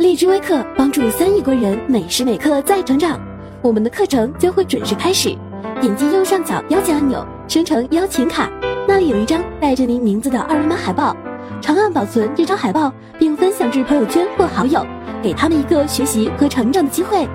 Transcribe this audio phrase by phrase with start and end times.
[0.00, 3.20] 荔枝微课帮助三亿国人每时每刻在成长。
[3.60, 5.36] 我们的课程将会准时开始。
[5.78, 8.50] 点击右上角邀请按钮，生成邀请卡，
[8.88, 11.14] 那里有一张带着您名字的二维码海报。
[11.60, 14.86] 长按保存这张海报，并分享至朋友圈或好友，
[15.22, 17.28] 给他们一个学习和成长的机会。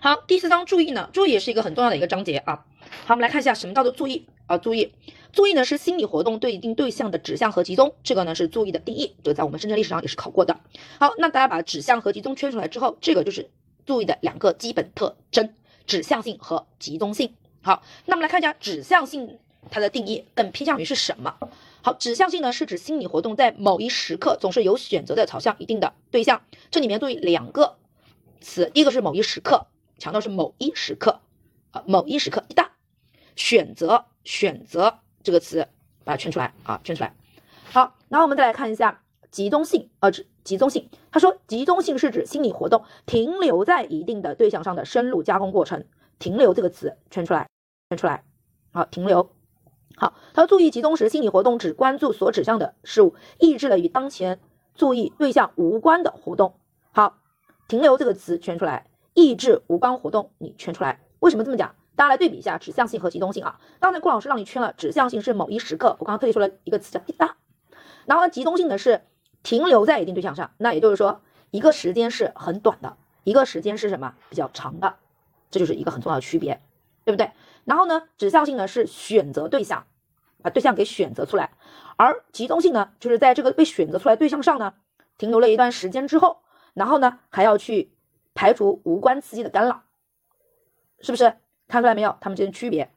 [0.00, 2.60] 好，第四章注意呢，注意也是一个很重要的一个章节啊。
[3.04, 4.58] 好，我们来看一下什么叫做注意啊？
[4.58, 4.92] 注意，
[5.32, 10.58] 注意呢是心理活动对一定对象的指向和集中，这个呢是注意的定义，这个在我们深圳历史上也是考过的。
[10.98, 13.50] 好，那大家把指向和集中圈出来之后，这个就是
[13.84, 15.54] 注意的两个基本特征：
[15.86, 17.34] 指向性和集中性。
[17.62, 19.38] 好，那么来看一下指向性
[19.70, 21.36] 它的定义，更偏向于是什么？
[21.82, 27.76] 好，指向性呢是指心理活动在某一时刻总是有选择的朝向一定的对象，这里面注意两个
[28.40, 29.66] 词，第一个是某一时刻。
[29.98, 31.20] 强调是某一时刻，
[31.70, 32.66] 啊，某一时刻，一旦
[33.36, 35.68] 选择选择这个词，
[36.02, 37.14] 把它圈出来啊，圈出来。
[37.70, 40.88] 好，然后我们再来看一下集中性，呃，指集中性。
[41.12, 45.84] 他说，集中性是指心理活动停留在一定的对象上的深入加工过程。
[46.18, 47.46] 停留这个词圈出来，
[47.90, 48.24] 圈出来。
[48.72, 49.30] 好，停留。
[49.96, 54.40] 好，他说，注意集中时，心理活动只关注所指向的事物，抑制了与当前
[54.74, 56.54] 注意对象无关的活动。
[56.92, 57.18] 好，
[57.68, 58.86] 停留这个词圈出来。
[59.12, 61.00] 抑制无关活动，你圈出来。
[61.20, 61.74] 为什么这么讲？
[61.96, 63.58] 大家来对比一下指向性和集中性啊。
[63.80, 67.36] 刚才顾老师让你圈了，指向性是某一时刻，我刚刚特意说了一个词叫滴答。
[68.04, 69.02] 然后呢，集中性呢是
[69.42, 74.96] 停留在一定对象上，那也就是说一个时间是很短的，一个时间是什么比较长的，
[75.50, 76.60] 这就是一个很重要的区别，
[77.04, 77.32] 对不对？
[77.64, 79.86] 然后呢，指向性呢是选择对象，
[80.42, 81.50] 把对象给选择出来，
[81.96, 84.74] 而集中性呢就是在这个被选择出来对象上呢
[85.18, 86.42] 停留了一段时间之后，
[86.74, 87.90] 然后呢还要去。
[88.38, 89.84] 排除无关刺激的干扰，
[91.00, 92.16] 是不是看出来没有？
[92.20, 92.90] 它们之间区别。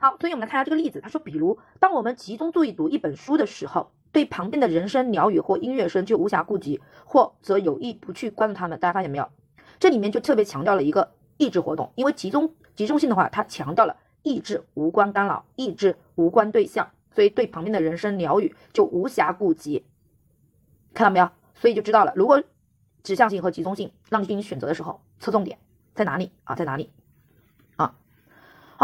[0.00, 1.00] 好，所以我们来看一下这个例子。
[1.00, 8.78] 他说，比如当我们集中注意读一本书的时候，对旁边的人声、鸟语或音乐声就无暇顾及，或则有意不去关注他们。
[8.78, 9.30] 大家发现没有？
[9.78, 19.84] 这里面就特别强调了一个抑制活动，因为集中集中性的话，它强调了抑制无关干扰，抑制无关对象，所以对旁边的人声、鸟语就无暇顾及。
[20.92, 21.30] 看到没有？
[21.54, 22.42] 所以就知道了，如果。
[23.02, 25.58] 指向性和集中性，让你进行选择的时候，侧重点
[25.94, 26.54] 在哪里啊？
[26.54, 26.90] 在哪里？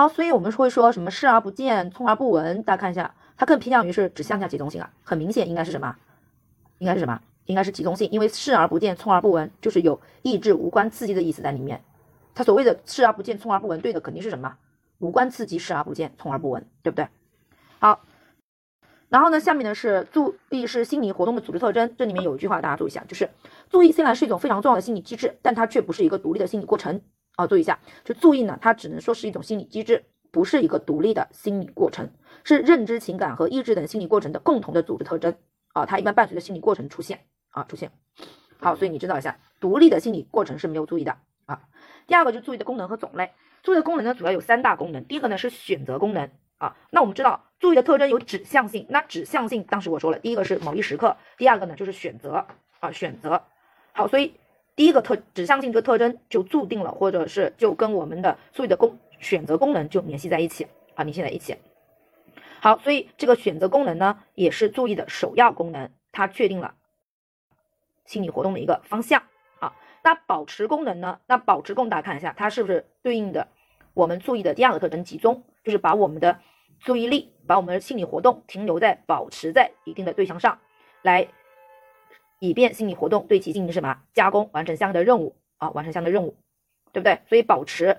[0.01, 2.63] 好，所以我们会说什么视而不见，充而不闻。
[2.63, 4.91] 大家看一下，它更偏向于是指向下集中性啊。
[5.03, 5.95] 很明显，应该是什么？
[6.79, 7.21] 应该是什么？
[7.45, 11.85] 应该是集中性，因为视而不见，充而不闻，就是有抑制无关刺激的意思在里面。
[12.35, 14.57] 它所谓的视而不见，充而不闻，对的肯定是什么？
[15.01, 17.07] 无关刺激，视而不见，充而不闻，对不对？
[17.79, 18.01] 好。
[19.11, 21.95] 然后呢，下面呢是注意是心理活动的组织特征。
[21.99, 23.29] 这里面有一句话，大家注意一下，就是
[23.69, 27.03] 注意虽然是一种非常重要的心理机制，但它却不是一个独立的心理过程
[27.37, 27.47] 啊。
[27.47, 32.11] 注意一下，就注意呢，它只能说是一种心理机制，不是一个独立的心理过程，
[32.45, 35.35] 是认知、情感和意志等心理过程的共同的组织特征
[35.73, 35.87] 啊。
[35.87, 37.93] 它一般伴随着心理过程出现啊，出现。
[38.59, 41.63] 好，所以你知道一下，独立的心理过程是没有注意的啊。
[42.07, 46.31] 第二个就注意的功能和种类，注意的功能呢主要有三大功能，第一个呢是选择功能。
[46.59, 52.45] 啊，那我们知道注意的特征有指向性，那指向性当时我说了，第一个是某一时刻，第二个呢就是选择
[52.81, 53.43] 啊选择。
[53.93, 54.35] 好，所以
[54.81, 61.55] 第一个特指向性这个特征就注定了，或者是就跟我们的注意的功选择功能就联系在一起啊，联系在一起。
[62.63, 66.77] 好，所以这个选择功能呢也是注意的首要功能，它确定了
[68.07, 69.23] 心理活动的一个方向
[69.59, 69.75] 啊。
[70.03, 71.21] 那保持功能呢？
[71.27, 73.49] 那保持功大家看一下，它是不是对应的
[73.93, 75.45] 我们注意的第二个特征集中？
[75.63, 76.41] 就是把我们的
[76.79, 80.59] 注意力，把我们的心理活动停留在、保持在一定的对象上，
[81.03, 81.29] 来
[82.41, 86.37] 以便心理活动对其进行什么加工，完成相应的任务啊，完成相应的任务，
[86.93, 87.21] 对不对？
[87.29, 87.99] 所以保持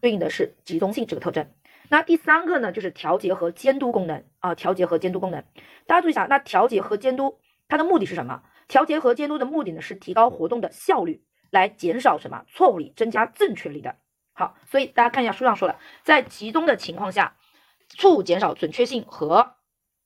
[0.00, 1.50] 对应的是集中性这个特征。
[1.88, 5.42] 那第三个呢，就是调节和监督功能啊，调节和监督功能。
[5.86, 8.42] 大家注意一下，那调节和监督它的目的是什么？
[8.68, 13.96] 调节和监督的目的呢，是提高活动的效率，来减少什么错误率，增加正确率的。
[14.32, 17.36] 好，所以大家看一下书上说了，在集中的情况下，
[17.88, 19.54] 错误减少，准确性和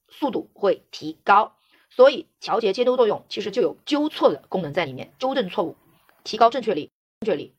[0.09, 1.58] 速度会提高。
[1.91, 5.77] 所以调节监督作用其实就有纠错的功能在里面，纠正错误，
[6.25, 6.91] 提高正确率，
[7.21, 7.53] 正确率，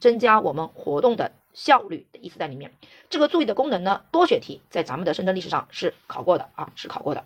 [0.00, 2.72] 增加我们活动的效率的意思在里面。
[3.08, 7.24] 这个注意的功能呢，多选题在咱们的深圳历史上是考过的啊，是考过的。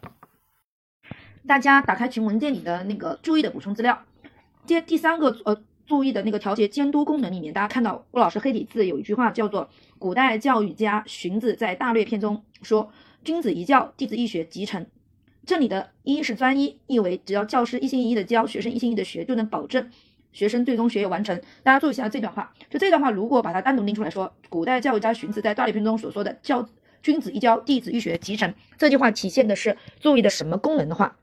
[1.46, 4.04] 大家打开群文件里的那个注意的补充资料，
[4.66, 5.62] 接第三个呃。
[5.86, 9.68] 注意的那个调节监督功能里面，大家看到郭老师黑体字有一句话叫做
[9.98, 12.92] “古代教育家荀子在大略篇中说，
[13.24, 14.86] 君子一教，弟子一学，即成。”
[15.50, 19.90] 这里的一是专一，意为只要教师一心一意的教，学生一心一意的学，就能保证
[20.30, 21.36] 学生最终学业完成。
[21.64, 26.68] 大家注意一下这段话，就这段话如果把它单独拎出来说，古代教育家荀子在大略篇中所说的“教
[27.02, 31.16] 君子一教，弟子一学，即成”这句话体现的是注意的什么功能的话？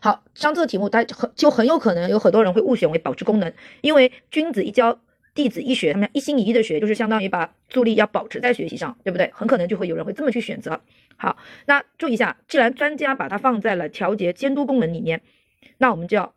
[0.00, 3.52] 好，像这个题目，它很就很有可能有很多人会误选为保持功能，
[3.82, 4.98] 因为君子一教，
[5.38, 9.30] 弟子一学，他们一心一意的学，就是相当于把注意力要保持在学习上，对不对？
[9.32, 10.80] 很可能就会有人会这么去选择。
[11.16, 11.36] 好，
[11.66, 15.22] 那注意一下，既然专家把它放在了调节监督功能里面，
[15.76, 16.34] 那我们就要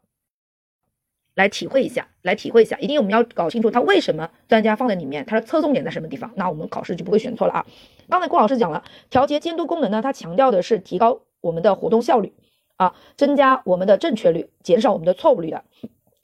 [1.33, 7.65] 来体会一下，来体会一下，一定我们要搞清楚它为什么专家放在里面，它的侧重点在什么地方，那我们考试就不会选错了啊。
[8.07, 12.31] 刚才郭老师讲了，调节监督功能呢，它强调的是提高我们的活动效率。
[12.77, 15.63] 啊，增加我们的正确率，减少我们的错误率的。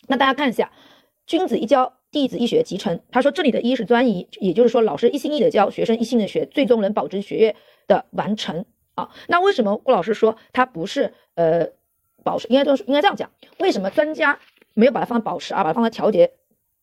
[0.07, 0.71] 那大家看一下，
[1.27, 2.99] 君子一教，弟子一学，即成。
[3.11, 7.55] 他说这里的一是专一，也就是说老师一心一意的教，学生一心的学，最终能保证学业
[7.87, 8.65] 的完成
[8.95, 9.09] 啊。
[9.27, 11.67] 那为什么郭老师说他不是呃
[12.23, 12.47] 保持？
[12.47, 13.29] 应该都是应该这样讲。
[13.59, 14.39] 为什么专家
[14.73, 16.31] 没有把它放在保持啊，把它放在调节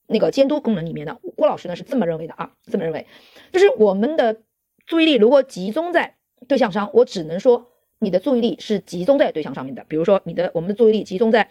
[0.06, 1.18] 那个监督功能里面呢？
[1.36, 3.06] 郭老师呢是这么认为的啊，这么认为，
[3.52, 4.40] 就是我们的
[4.86, 6.14] 注意力如果集中在
[6.46, 7.70] 对象上，我只能说。
[8.00, 11.48] 你的注意力是集中在对象上面的，比如说你的我们的注意力集中在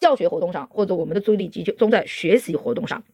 [0.00, 3.04] 教学活动上，或者我们的注意力集中在学习活动上。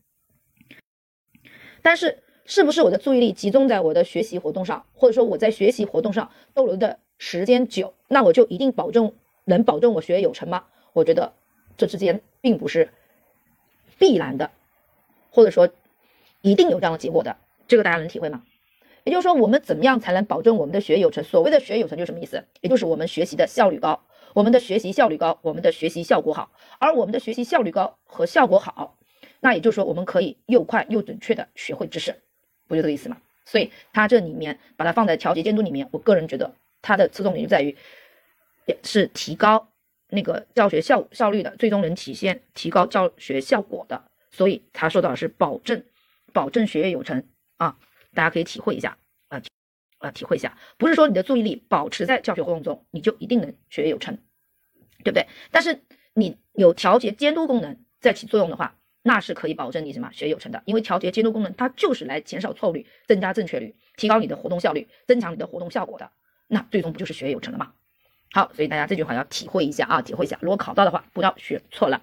[1.82, 9.12] 但是，是不是我的注意力集中在我的学习活动上，或者说我在学习活动上逗留的时间久，那我就一定保证
[9.44, 10.64] 能保证我学业有成吗？
[10.92, 11.32] 我觉得
[11.76, 12.88] 这之间并不是
[13.98, 14.50] 必然的，
[15.30, 15.68] 或者说
[16.42, 17.36] 一定有这样的结果的，
[17.66, 18.42] 这个大家能体会吗？
[19.04, 21.24] 也就是说，我们怎么样才能保证我们的学业有成？
[21.24, 22.44] 所谓的学业有成就是什么意思？
[22.60, 24.02] 也就是我们学习的效率高，
[24.34, 26.50] 我们的学习效率高，我们的学习效果好。
[26.78, 28.97] 而我们的学习效率高和效果好，
[29.40, 32.14] 那也就是说，我们可以又快又准确的学会知识，
[32.66, 33.16] 不就这个意思吗？
[33.44, 37.76] 所以它这里面把它放在调节监督里面，我个人觉得它的侧重点就在于，
[38.66, 39.68] 也是提高
[40.08, 44.04] 那个教学效效率的，最终能体现提高教学效果的。
[44.30, 45.82] 所以它说到的是保证
[46.32, 47.24] 保证学业有成
[47.56, 47.78] 啊。
[48.14, 48.98] 大家可以体会一下
[49.28, 49.40] 啊，
[49.98, 54.16] 啊，体会一下，不是说你的注意力保持在教学活动中，你就一定能学业有成，
[55.04, 55.26] 对不对？
[55.50, 55.80] 但是
[56.14, 66.10] 你有调节监督功能在起作用的话，那是可以保证你什么学有成的，因为调节监督功能它就是来减少错误率、增加正确率、提高你的活动效率、增强你的活动效果的，
[66.46, 67.72] 那最终不就是学有成了吗？
[68.32, 72.02] 好，所以大家这句话要体会一下啊，体会一下，如果考到的话，不要选错了。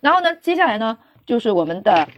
[0.00, 2.08] 然后呢，接下来呢，就是我们的。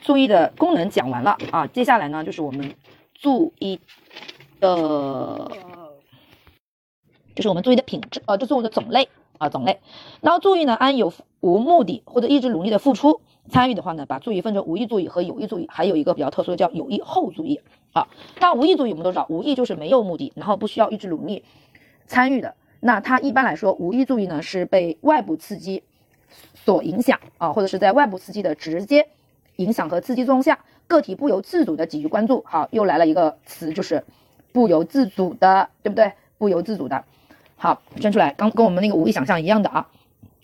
[0.00, 2.74] 注意的功能讲完了啊，接下来呢就是我们
[3.14, 3.78] 注意
[4.58, 5.48] 的，
[7.36, 9.08] 就是我们注意的品质啊，就是我们的种类
[9.38, 9.78] 啊种类。
[10.20, 17.60] 然后注意呢，按有无目的或者一直努力的付出参与的话呢，把注意分成无意注意和有意注意，还有一个比较特殊的叫有意后注意
[17.92, 18.08] 啊。
[18.40, 21.44] 那无意注意我们都知道，无意就是没有目的，然后不需要一直努力
[22.06, 22.54] 参与的。
[22.80, 25.82] 那它一般来说，无意注意呢是被外部刺激
[26.54, 29.08] 所影响啊，或者是在外部刺激的直接。
[29.56, 32.42] 影响和刺激作用下，个体不由自主的给予关注。
[32.46, 34.02] 好，又来了一个词，就是
[34.50, 36.10] 不由自主的，对不对？
[36.38, 37.04] 不由自主的。
[37.56, 39.88] 好，圈出来，刚跟我们那个无意想象一样的啊。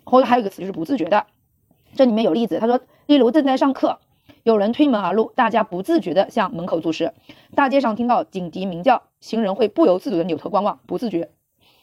[0.05, 1.25] 后来还有一个词就是不自觉的。
[1.99, 3.99] 这里面有例子，他说，例如正在上课，
[4.45, 7.13] 有人推门而入，大家不自觉的向门口注视。
[7.57, 11.33] 大街上听到警笛鸣叫，行人会不由自主的扭头观望，不自觉。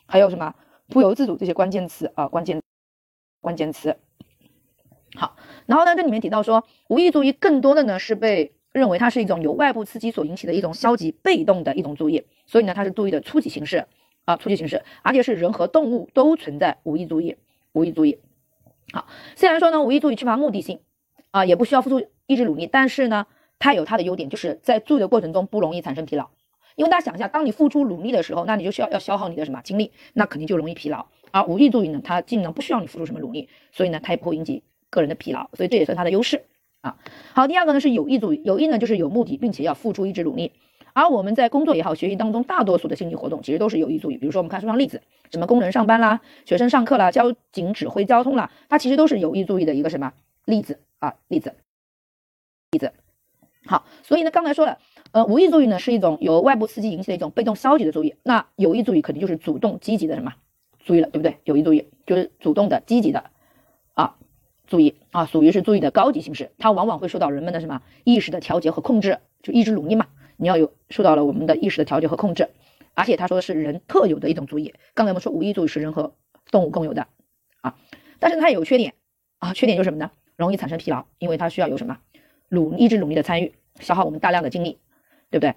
[0.06, 0.56] 还有什么
[0.88, 2.30] 不由自主这些关键词啊？
[2.30, 2.62] 关键
[3.42, 3.98] 关键词。
[5.18, 5.36] 好，
[5.66, 13.86] 然后呢，这里面提到说，无意注意更多的呢是被认为它是一种由外部刺激所引起的一种消极被动的一种注意，所以呢，它是注意的初级形式
[14.24, 17.36] 啊，初级形式，而且是人和动物都存在无意注意，
[17.74, 18.18] 无意注意。
[18.96, 20.80] 好，虽然说呢，无意注意缺乏目的性
[21.32, 23.28] 啊，也不需要付出意志努力，但是呢，
[23.60, 26.30] 它有它的优点，就是在注意的过程中不容易产生疲劳，
[26.78, 34.64] 因为大家想一下，当你付出努力的时候，那你就需要要消耗你的什么精力，那肯定就容易疲劳，而无意注意呢，它尽量不需要你付出什么努力，所以呢，它也不会引起。
[34.92, 36.46] 个人的疲劳，所以这也算它的优势
[36.80, 36.98] 啊。
[37.34, 40.54] 好，第二个呢是有意注意，有意呢就是有目的，并且要付出一直努力。
[40.96, 44.18] 而我们在工作也好，学习当中，大多数的心理活动其实都是有意注意。
[44.18, 50.14] 比如说我们看书上例子，什么工人上班啦，学生上课啦，交警指挥交通啦，它其实都是有意注意的一个什么
[50.46, 51.16] 例子啊？
[51.28, 51.54] 例子，
[52.72, 52.94] 例子。
[53.66, 54.78] 好，所以呢，刚才说了，
[55.12, 60.34] 呃，无意注意呢是一种由外部刺激引起的一种被动消极的注意，那有意注意肯定就是主动积极的什么
[60.80, 61.40] 注意了，对不对？
[61.44, 63.32] 有意注意就是主动的积极的
[63.96, 64.16] 啊。
[64.68, 72.50] 注意啊，属于是注意的高级形式，它往往会受到人们的什么意识的调节和控制，就意志努力嘛，你要有受到了我们的意识的调节和控制，
[72.94, 74.74] 而且他说的是人特有的一种注意。
[74.94, 76.16] 刚才我们说无意注意是人和
[76.52, 77.08] 动物共有的
[77.62, 77.76] 啊，
[78.20, 78.94] 但是它也有缺点
[79.40, 80.12] 啊，缺点就是什么呢？
[80.36, 82.00] 容易产生疲劳，因为它需要有什么
[82.50, 84.80] 努意志努力的参与，消耗我们大量的精力，
[85.30, 85.56] 对不对？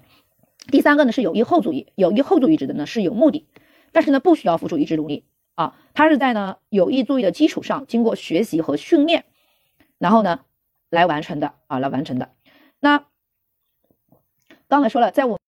[0.71, 3.47] 第三个呢是有意后注意，有意后注意指的呢是有目的，
[3.91, 5.25] 但是呢不需要付出意志努力。
[5.55, 9.25] 啊，它是在呢有意注意的基础上，经过学习和训练，
[9.97, 10.39] 然后呢
[10.89, 12.29] 来完成的啊，来完成的。
[12.79, 13.05] 那
[14.69, 15.39] 刚才说了，在我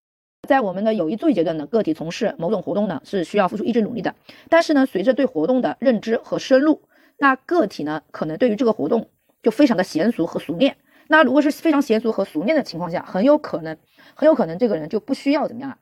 [0.48, 4.16] 在我们的有意注意阶段呢，个体从事某种活动呢是需要付出意志努力的。
[4.50, 6.82] 但是呢，随着对活动的认知和深入，
[7.18, 9.10] 那个体呢可能对于这个活动
[9.44, 10.76] 就非常的娴熟和熟练。
[11.08, 13.78] 那如果是非常娴熟和熟练的情况下，很有可能，
[14.16, 15.78] 很有可能这个人就不需要怎么样啊？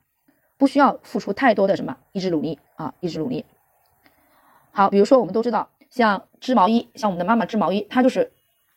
[0.57, 3.45] 不需要付出太多的什么意志努力啊，意志努力。
[4.71, 8.33] 好，比如说我们都知道，像织毛衣，像我们的妈妈织毛衣，她就是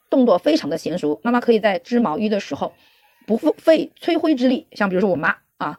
[0.08, 1.20] 动作非常的娴熟。
[1.24, 2.72] 妈妈可以在织毛衣的时候
[3.26, 4.66] 不费费吹灰之力。
[4.72, 5.78] 像比如说我妈啊，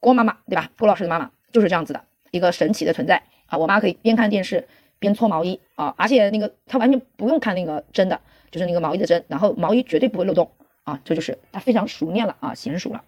[0.00, 0.70] 郭妈妈对吧？
[0.78, 3.58] 郭老师的妈妈就是这样子的一个神奇的存在啊。
[3.58, 4.66] 我妈可以边看电视
[4.98, 10.50] 边搓毛衣啊，而且那个她完全不用看那个针的，就是那个毛衣的针，然后毛衣绝对不会漏洞
[10.84, 11.00] 啊。
[11.04, 13.02] 这就是她非常熟练了啊，娴熟了。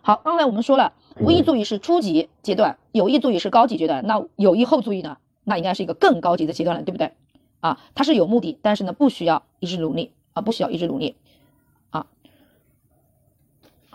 [0.00, 5.18] 好，刚才我们说了，无意注意是初级阶段，有意注意是高级阶段，那有意后注意呢？
[5.44, 7.12] 那应该是一个更高级的阶段了，对不对？
[7.60, 11.16] 啊，它是有目的，但是呢，不需要一直努力啊，不需要一直努力。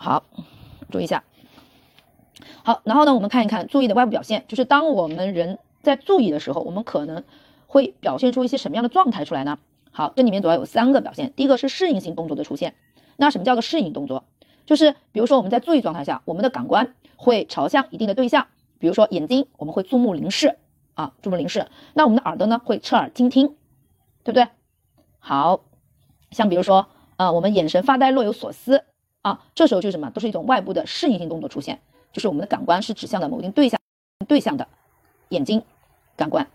[0.03, 0.25] 好，
[0.91, 1.23] 注意一下。
[2.61, 7.23] 好，然后呢，我们看一看注意的外部表现，就是当我们人在注意的时候，我们可能
[7.67, 9.59] 会表现出一些什么样的状态出来呢？
[9.91, 12.75] 好，这里面主要有三个表现，第一个是适应性动作的出现。
[13.15, 14.25] 那什么叫做适应动作？
[14.65, 18.47] 就是比如说我们在注意状态下，我们的感官会朝向一定的对象，
[18.79, 20.57] 比如说眼睛，我们会注目凝视。
[20.95, 21.65] 啊，注目凝视。
[21.93, 23.55] 那我们的耳朵呢，会侧耳倾听，
[24.25, 24.49] 对不对？
[25.19, 25.61] 好，
[26.31, 28.83] 像比如说，呃，我们眼神发呆，若有所思
[29.23, 30.11] 啊，这时候就是什么？
[30.11, 33.79] 都是一种外部的适应性动作出现，就是我们的感官是指向的某一定对象，
[34.27, 34.67] 对象的
[35.29, 35.63] 眼睛
[36.15, 36.47] 感官，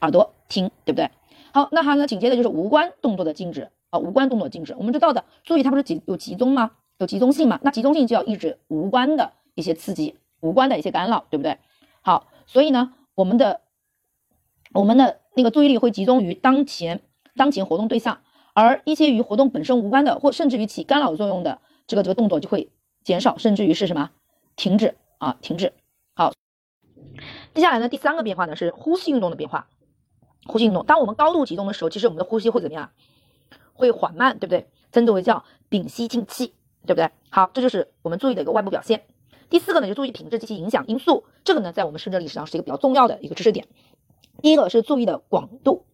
[0.00, 1.10] 耳朵听，对不对？
[1.52, 4.74] 好，那还呢，紧接着就是无关动作的静止啊，无关动作静止。
[4.78, 6.70] 我们知道的，注意它不是集有集中吗？
[6.98, 7.58] 有集中性嘛？
[7.62, 11.58] 那集中性就要抑制无关的一些刺激，无关的一些干扰，对不对？
[12.02, 13.60] 好，所以呢，我们的。
[14.72, 17.00] 我们的那个注意力会集中于当前
[17.36, 18.18] 当前活动对象，
[18.54, 22.70] 而一些与活动本身无关的，或甚至于起干扰作用的这个这个动作就会
[23.02, 24.10] 减少，甚至于是什么
[24.56, 25.72] 停止啊停止。
[26.14, 26.32] 好，
[27.54, 29.68] 接下来呢第三个变化呢是呼吸运动的变化。
[30.46, 32.90] 呼吸运动，当我们高度集中的时候，其实我们的呼吸会怎么样？
[33.72, 34.68] 会缓慢，对不对？
[34.92, 36.52] 称之为叫屏息静气，
[36.86, 37.10] 对不对？
[37.30, 39.06] 好，这就是我们注意的一个外部表现。
[39.48, 43.66] 第四个呢就注意品质及其影响因素，这个呢在我们深圳历史上是一个比较重要的一个知识点。
[44.42, 45.86] 第一个是注意的广度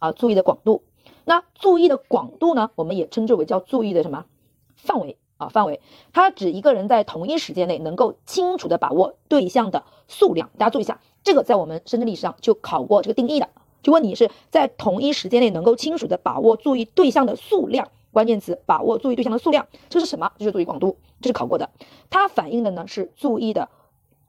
[0.00, 0.82] 啊，注意的广度。
[1.24, 4.26] 那注意的广度呢，我们也称之为叫注意的什么
[4.74, 5.48] 范围啊？
[5.48, 5.80] 范围，
[6.12, 10.50] 它指一个人在同一时间内能够清楚的把握对象的数量。
[10.58, 13.48] 大家注意一下，这个在我们深圳历史上就考过这个定义的，
[13.82, 17.88] 就问你是在同一时间内能够清楚的把握注意对象的数量。
[18.12, 20.32] 关键词把握注意对象的数量，这是什么？
[20.36, 21.70] 这是注意广度，这是考过的。
[22.10, 23.70] 它反映的呢是注意的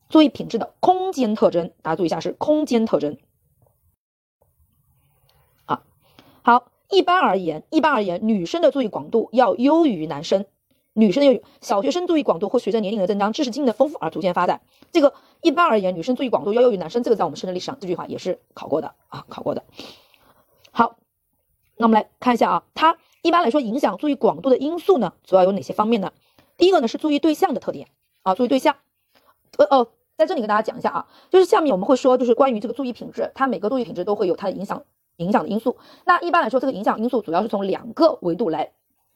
[0.08, 1.72] 注意品质的空间特征。
[1.82, 3.18] 大家注意一下，是空间特征。
[5.66, 5.84] 啊
[6.44, 10.46] 好，一般而言，一般而言，女生的注意广度要优于男生。
[10.94, 14.62] 女生的小学生注意广度会随着年龄的增长、知识经验的丰富而逐渐发展。
[14.92, 19.64] 这个一般而言，女生注意广度要优于男生，这个在我们深圳历史上这句话也是考过的啊，考过的。
[20.72, 20.98] 好，
[21.78, 26.12] 那我们来看一下啊，它一般来说影响注意广度的因素呢，主要有哪些方面呢？
[26.58, 27.88] 第一个呢是注意对象的特点
[28.22, 28.76] 啊，注意对象。
[29.58, 34.84] 呃哦，在这里跟大家讲一下啊，就是下面我们会说，就是关于这个注意品质，它每个注意品质都会有它的影响。
[35.18, 38.72] 影响的因素，那一般来说，这个影响因素主要是从两个维度来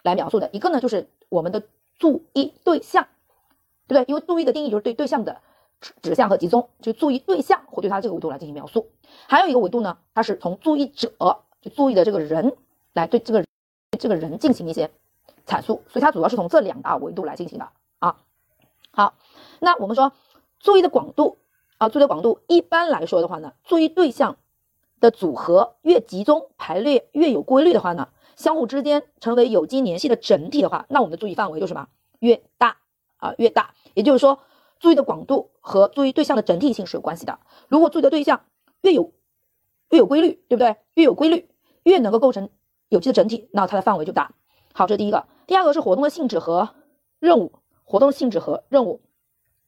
[0.08, 0.50] 来描述的。
[0.52, 1.64] 一个呢，就是我们的
[2.00, 3.08] 注意对象，
[3.88, 4.06] 对不对？
[4.08, 5.42] 因为注意的定义就是对对象的
[6.02, 8.90] 指向和集中，就注意对象会对它这个维度来进行描述。
[9.28, 11.12] 还有一个维度呢，它是从注意者，
[11.62, 12.56] 就注意的这个人
[12.94, 13.46] 来对这个
[14.00, 14.90] 这个人进行一些
[15.46, 15.84] 阐述。
[15.88, 18.18] 所以它主要是从这两大维度来进行的啊。
[18.92, 19.14] 好，
[19.60, 20.14] 那我们说
[20.60, 21.38] 注意的广度
[21.78, 24.38] 啊，注意的广度一般来说的话呢，注意对象。
[25.00, 31.90] 的组合越集中，排列越有规律的话呢，相互之间成为有机联系的整体的话，那我们的注意范围就什么
[32.20, 32.78] 越大
[33.18, 33.74] 啊越大。
[33.96, 34.40] 也就是说，
[34.80, 37.40] 注意的广度和注意对象的整体性是有关系的。
[37.68, 38.46] 如果注意的对象
[38.82, 39.12] 越有
[39.90, 40.78] 越有规律，对不对？
[40.94, 41.50] 越有规律，
[41.84, 42.50] 越能够构成
[42.90, 44.32] 有机的整体，那它的范围就大。
[44.72, 45.26] 好，这是第一个。
[45.48, 46.70] 第二个是活动的性质和
[47.20, 47.54] 任务，
[47.84, 49.02] 活动性质和任务。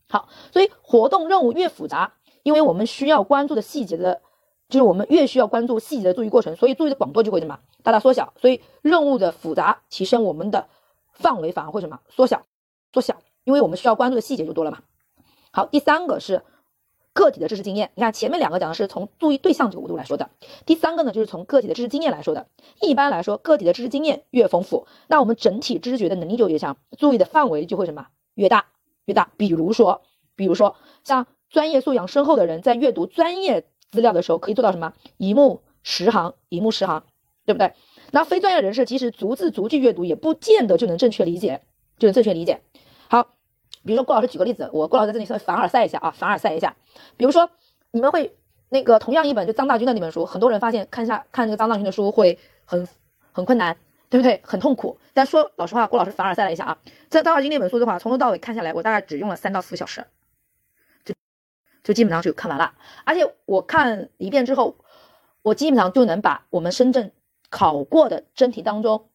[0.08, 4.22] 好，所以活动任务越复杂，因为我们需要关注的细节的。
[4.70, 10.68] 就是我们越需要关注细节的注意过程，所以注意的广度就会什么大大缩小，所以任务的复杂提升，我们的
[11.14, 12.44] 范围反而会什么缩小
[12.94, 14.80] 缩小，因为我们需要关注的细节就多了嘛。
[15.52, 16.44] 好，第三个是
[17.14, 20.30] 个体的知识经验，你看前面两个讲的是从注意对象这个维度来说的，
[20.66, 22.48] 第三个呢就是从个体的知识经验来说的。
[22.82, 28.68] 一般来说，个体的知识经验越丰富，那我们整体知觉的能力就越强，注意的范围就会什么越大
[29.06, 29.32] 越大。
[29.38, 30.02] 比如说，
[30.36, 33.66] 比如说像专业素养深厚的人在阅读专业。
[33.92, 34.94] 资料的时候可以做到什么？
[35.18, 37.06] 一目十行，一目十行，
[37.50, 37.74] 对不对？
[38.12, 41.62] 那非专业人士其实逐字逐句阅读也不见得就能正确理解，
[41.98, 42.62] 就能正确理解。
[43.08, 43.24] 好，
[43.84, 46.76] 比如说郭老师举个例子，我郭老师在这里稍微凡尔赛一下啊，凡尔赛一下。
[47.18, 47.50] 比如说
[47.90, 48.38] 你们会
[48.70, 52.88] 那个同样一本就张大军的那本书，很多人发现看下看这个张大军的书会很
[53.32, 53.76] 很困难，
[54.10, 54.40] 对不对？
[54.44, 55.00] 很痛苦。
[55.16, 56.78] 但说老实话，郭老师凡尔赛了一下啊，
[57.10, 60.06] 这张大军那本书的话，从头到尾看下来，我大概只用了三到四个小时，
[61.04, 61.16] 就
[61.84, 62.76] 就基本上就看完了。
[63.06, 64.76] 而且我看一遍之后，
[65.42, 67.12] 我基本上就能把我们深圳
[67.50, 69.06] 考过的真题当中。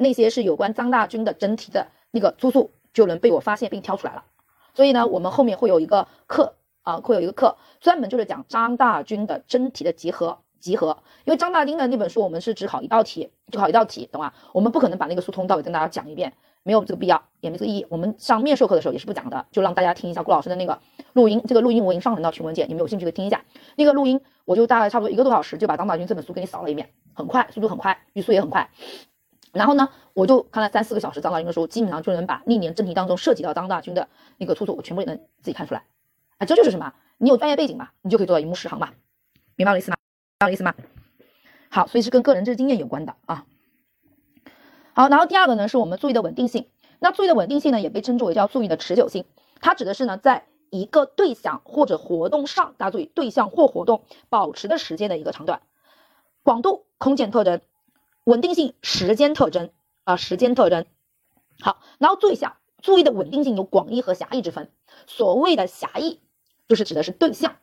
[0.00, 4.24] 那些是有关张大军的真题的那个粗素就能被我发现并挑出来了，
[4.72, 14.32] 所以呢，我们后面会有一个课啊，会有一个课专门就是讲张大军的真题的集合集合，因为张大军的那本书我们是只考一道题，就考一道题，懂吗？
[14.52, 16.32] 我们不可能把那个书从头到尾跟大家讲一遍，
[16.68, 17.86] 没有这个必要，也没这个意义。
[17.88, 20.78] 我们上面授课的时候也是不讲的，就让大家听一下顾老师的那个
[21.14, 23.42] 录音，这个录音我已经上传到群文件，你们有兴趣可以听一下。
[23.74, 28.68] 那个录音我就大概差不多一个多小时就把张大军这本书给你扫了一遍，很快，速度很快，语速也很快。
[29.50, 34.06] 然后呢，我就看了三四个小时张大军的书，基本上就能把历年真题当中涉及到张大军的
[34.36, 35.84] 那个出处，我全部也能自己看出来。
[36.36, 36.92] 啊，这就是什么？
[37.16, 38.90] 你有专业背景嘛，你就可以做到一目十行嘛，
[39.56, 39.96] 明白我的意思吗？
[39.96, 40.74] 明白我的意思吗？
[41.70, 43.46] 好，所以是跟个人知识经验有关的啊。
[44.98, 46.66] 好，然后第二个呢，是我们注意的稳定性。
[46.98, 49.26] 那注意的稳定性呢，也被称之为叫注意的持久性。
[49.60, 55.62] 它指的是呢，在一个对象或者活动上，大家注意对象或活动保持的时间的一个长短、
[56.42, 57.60] 广度、空间特征。
[58.24, 59.70] 稳定性时间特征
[60.02, 60.84] 啊，时间特征
[61.60, 64.72] 好，然后注意一下，注意的稳定性有广义和狭义之分。
[65.06, 66.20] 所谓的狭义，
[66.66, 67.58] 就是指的是对象，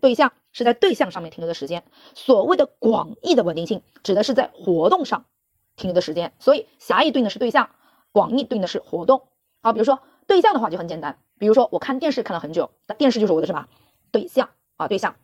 [0.00, 1.82] 对象是在对象上面停留的时间；
[2.14, 5.26] 所谓的广义的稳定性，指的是在活动上
[5.76, 6.32] 停留的时间。
[6.38, 7.70] 所以狭义对应的是对象，
[8.12, 9.28] 广义对应的是活动。
[9.62, 13.68] 好，比如说对象的话就很简单，比如说我看电视看了很久，那电视就是我的什么
[14.10, 14.88] 对象啊？
[14.88, 15.14] 对象。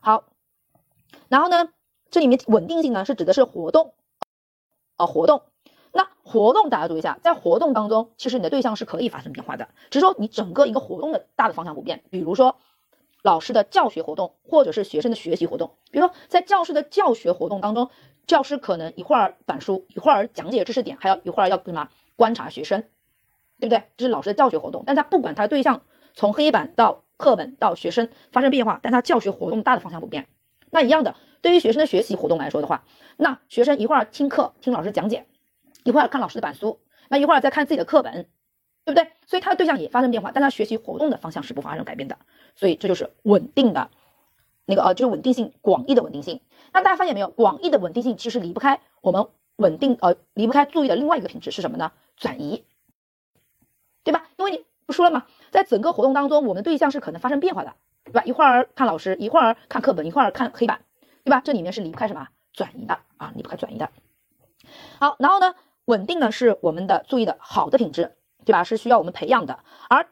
[0.00, 0.24] 好，
[1.28, 1.70] 然后呢？
[2.12, 3.94] 这里面稳定性呢，是指的是活动，
[4.96, 5.42] 啊活动，
[5.92, 12.02] 那活动大家注意一下，在活动当中，其实你的对象是可以发生变化的，只是说你整个一个活动的大的方向不变。
[12.10, 12.56] 比如说
[13.22, 15.76] 老师的教学活动，或者是学生的学习活动。
[15.92, 17.90] 比如说在教师的教学活动当中，
[18.30, 22.84] 教师可能一会儿板书，一会儿讲解知识点，还要一会儿要什么观察学生，
[23.58, 23.82] 对不对？
[23.96, 25.82] 这是老师的教学活动，但他不管他的对象
[26.14, 30.28] 从黑板到课本到学生发生变化，但他教学活动大的方向不变。
[30.70, 31.16] 那一样的。
[31.42, 32.84] 对于学生的学习活动来说的话，
[33.16, 35.26] 那学生一会儿听课听老师讲解，
[35.82, 38.28] 一会儿看老师的板书，那一会儿再看自己的课本，
[38.84, 39.10] 对不对？
[39.26, 42.16] 所以他的对象也发生变化，但他学习活动的方向是不发生改变的。
[42.54, 43.90] 所以这就是稳定的，
[44.70, 46.40] 那个呃，就是稳定性广义的稳定性。
[46.72, 47.28] 那大家发现没有？
[47.28, 51.92] 广义的稳定性其实离不开我们稳定呃，离不开注意的另外一个品质是什么呢？
[52.16, 52.64] 转移，
[54.04, 54.28] 对吧？
[54.38, 55.26] 因为你不说了吗？
[55.50, 58.22] 在整个活动当中，我们对象是可能发生变化的，对吧？
[58.24, 60.80] 一会儿看老师，一会儿看课本，一会儿看黑板。
[61.22, 61.42] 对吧？
[61.44, 63.30] 这里面是离不开什么转移的啊？
[63.36, 63.90] 离不开转移的。
[64.98, 65.54] 好，然后呢，
[65.84, 68.64] 稳定呢是我们的注意的好的品质，对吧？
[68.64, 69.58] 是需要我们培养的。
[69.90, 70.06] 而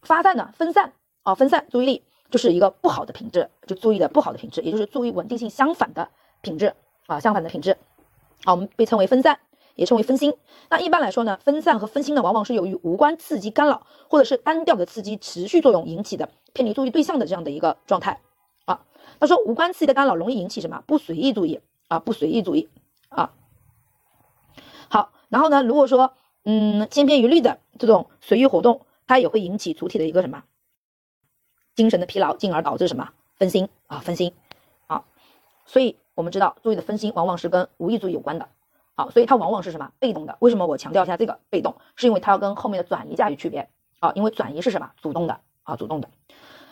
[0.00, 6.08] 发散呢，分散啊，分散注意力就是一个不好的品质，就注意的不好的品质，也就是注意稳定性相反的
[6.40, 6.74] 品质
[7.06, 7.76] 啊，相反的品质。
[8.44, 9.38] 好，我们被称为分散，
[9.74, 10.32] 也称为分心。
[10.70, 18.20] 那一般来说呢，分散和分心呢，往往是由于无关刺激干扰或者是单调的刺激持续作用引起的偏离注意对象的这样的一个状态
[18.64, 18.84] 啊。
[19.18, 20.82] 他说，无关刺激的干扰容易引起什么？
[20.86, 22.68] 不随意注意啊，不随意注意
[23.08, 23.32] 啊。
[24.88, 26.14] 好，然后呢，如果说，
[26.44, 30.44] 嗯，千篇一律的这种随意活动，它也会引起主体的一个什么
[31.80, 34.34] 精神的疲劳，进而导致什么分心啊，分心
[34.86, 35.02] 啊。
[35.64, 38.46] 所以我们知道，注意的分心往往是跟无意注意有关的
[38.96, 40.36] 啊，所以它往往是什么被动的？
[40.40, 41.74] 为什么我强调一下这个被动？
[41.96, 43.66] 是因为它要跟后面的转移加以区别
[43.98, 46.10] 啊，因为转移是什么主动的啊，主动的。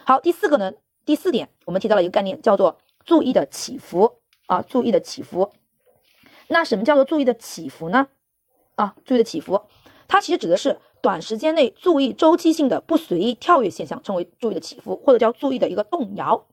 [0.04, 0.70] 好，第四个呢？
[1.06, 5.50] 第四点，我们提到了一个概念，叫做注意的起伏啊，注意的起伏。
[6.48, 8.08] 那什么叫做注意的起伏呢？
[8.74, 9.62] 啊，注意的起伏，
[10.06, 16.46] 它其实指的是短时间内注意周期性的不随意跳跃现象，称为注意的起伏，或者叫注意的一个动摇。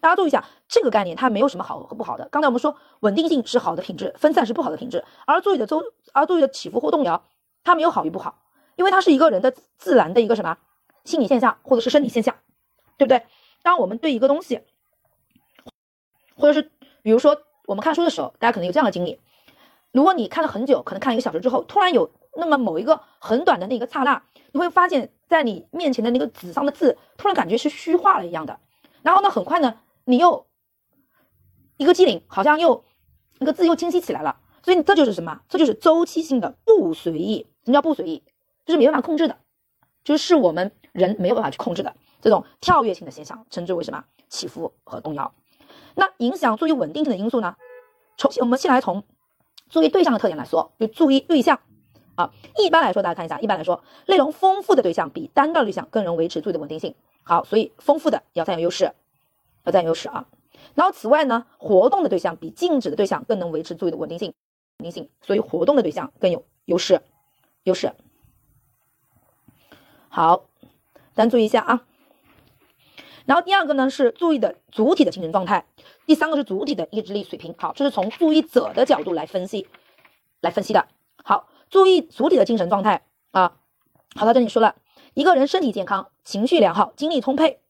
[0.00, 2.28] 大家注意一下这个概念，它没有什么好和不好的。
[2.30, 5.82] 刚才我们说稳定性是好的品质，分散是不好的品质，而注意的周，
[6.12, 7.24] 而注意的起伏或动摇，
[7.64, 8.42] 它没有好与不好，
[8.76, 10.56] 因为它是一个人的自然的一个什么
[11.04, 12.36] 心理现象或者是生理现象，
[12.98, 13.22] 对不对？
[13.62, 14.60] 当我们对一个东西，
[16.36, 16.70] 或者是
[17.02, 19.18] 比如说我们看书的时候，大家可能有这样的经历：
[19.90, 24.22] 如果你看了很久，可能看了一个小时之后，突然有那么某一个很短的那个刹那，
[24.52, 28.58] 你会发现在你面前的那个纸上的字，突然感觉是虚化了一样的。
[29.02, 30.46] 然后呢，很快呢，你又
[31.76, 32.84] 一个机灵，好像又
[33.38, 34.40] 那个字又清晰起来了。
[34.62, 35.40] 所以这就是什么？
[35.48, 37.46] 这就是周期性的不随意。
[37.64, 38.24] 什么叫不随意？
[38.64, 39.38] 就是没办法控制的，
[40.02, 41.94] 就是我们人没有办法去控制的。
[42.20, 44.04] 这种跳跃性的现象称之为什么？
[44.28, 45.32] 起伏和动摇。
[45.94, 47.54] 那影响注意稳定性的因素呢？
[48.16, 49.04] 从我们先来从
[49.68, 51.60] 注意对象的特点来说，就注意对象
[52.16, 52.32] 啊。
[52.58, 56.94] 一般来说，大家看一下，一般来说，内容丰富的对象比单个对象更能维持注意的稳定性。
[57.22, 58.92] 好，所以丰富的要占有优势，
[59.64, 60.26] 要占有优势啊。
[60.74, 64.34] 然后此外呢，活动的对象比静止的对象更能维持注意的稳定性，
[64.78, 67.00] 稳定性，所以活动的对象更有优势，
[67.64, 67.92] 优势。
[70.08, 70.46] 好，
[71.14, 71.84] 大家注意一下啊。
[73.26, 75.66] 然后第二个呢是注意的主体的精神状态，
[76.06, 77.54] 第三个是主体的意志力水平。
[77.58, 79.66] 好，这是从注意者的角度来分析，
[80.40, 80.86] 来分析的。
[81.24, 83.52] 好，注意主体的精神状态啊。
[84.14, 84.76] 好，到这里说了
[85.12, 87.60] 一个人身体健康、情绪良好、精力充沛，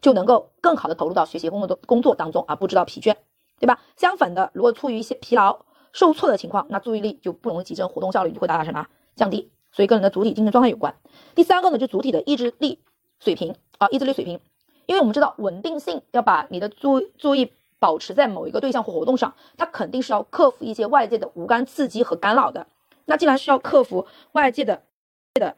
[0.00, 3.16] 就能够更好的投入到学习工作的工作当中啊，不知道疲倦，
[3.58, 3.80] 对吧？
[3.96, 9.50] 相反的，如果处于一些疲劳、受挫的情况，那注意力就不容易集中，活动效率就会大大什么降低。
[9.72, 10.94] 所以跟人的主体精神状态有关。
[11.34, 12.78] 第三个呢，就主体的意志力
[13.18, 14.38] 水平啊，意志力水平。
[14.86, 22.68] 因为我们知道稳定性要把你的注注意保持在某一个对象或活动上，它肯定是要克服一些外界的无关刺激和干扰的。
[23.06, 24.82] 那既然需要克服外界的
[25.34, 25.56] 的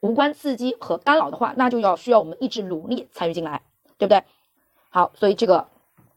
[0.00, 3.62] 无关刺激和干扰的话，那就要需要我们意志努力参与进来，
[3.96, 4.22] 对不对？
[4.90, 5.66] 好，所以这个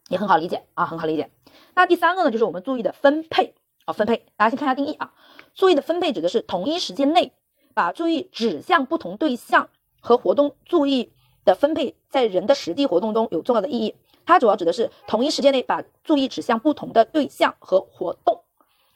[0.09, 1.29] 也很好理解啊，很好理解。
[1.73, 4.25] 那第三个呢，就是我们注意的分配啊，分配。
[4.35, 5.13] 大家先看一下定义啊，
[5.55, 7.31] 注意的分配指的是同一时间内
[7.73, 9.69] 把注意指向不同对象
[10.01, 11.13] 和活动注意。
[11.43, 13.95] 的分配在人的实际活动中有重要的意义，
[14.27, 18.43] 它主要指的是同一时间内把注意指向不同的对象和活动。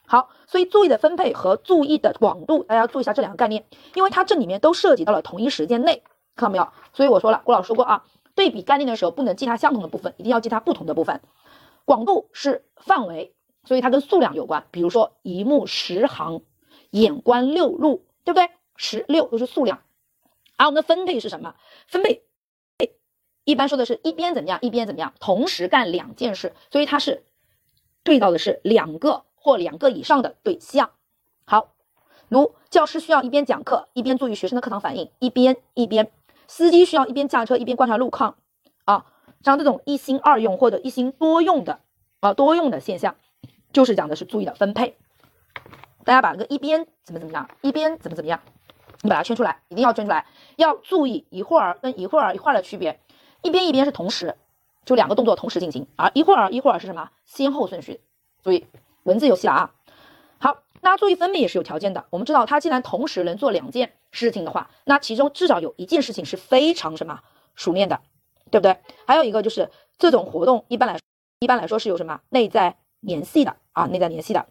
[0.06, 3.64] 好，所以注意的分配和注意的广度，大家要注意一下这两个概念，
[3.94, 6.02] 因为它这里面都涉及到了同一时间内，
[6.36, 6.68] 看到没有？
[6.92, 11.20] 所以我说了，郭老师说过啊，对比概念的时候不能记它相同的部分，一定要记它不同的部分。
[11.84, 16.42] 广度是范围，所以它跟数量有关，比如说一目十行，
[16.90, 18.50] 眼观六路，对不对？
[18.76, 19.82] 十六都是数量，
[20.56, 21.54] 而我们的分配是什么？
[21.88, 22.22] 分配。
[23.44, 27.24] 一般说的是一边怎么样，一边怎么样，同时干两件事，所以它是
[28.02, 30.90] 对到的是两个或两个以上的对象。
[31.44, 31.68] 好，
[32.28, 36.06] 如教师需要一边讲课一边注意学生的课堂反应，一边一边；
[36.48, 38.34] 司机需要一边驾车一边观察路况。
[38.86, 39.06] 啊，
[39.42, 41.78] 像这种一心二用或者一心多用的
[42.18, 43.14] 啊多用的现象，
[43.72, 44.96] 就是讲的是注意的分配。
[46.02, 48.40] 大家把那个一边怎么怎么样，一边怎么怎么样，
[49.02, 52.98] 你把它圈出来，一定要圈出来，要注意一会儿跟一会儿一会儿的区别。
[53.42, 54.34] 一边一边是同时，
[54.84, 58.00] 就两个动作同时进行，而一会儿一会儿是什么先后顺序？
[58.42, 58.66] 注意
[59.06, 59.74] 文字游戏了啊！
[60.38, 62.04] 好，那注意分配也是有条件的。
[62.10, 67.20] 我们知道，它既然同时能做两件事情的话，那其中至少有一件事情是非常什么
[67.54, 68.00] 熟练的，
[68.50, 68.76] 对不对？
[69.06, 70.98] 还有一个就是这种活动一般来
[71.38, 73.86] 一般来说是有什么内在联系的啊？
[73.86, 74.44] 内在联系的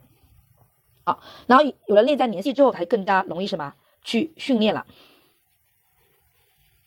[1.03, 4.85] 好，然后有了内在联系之后，才更加容易什么去训练了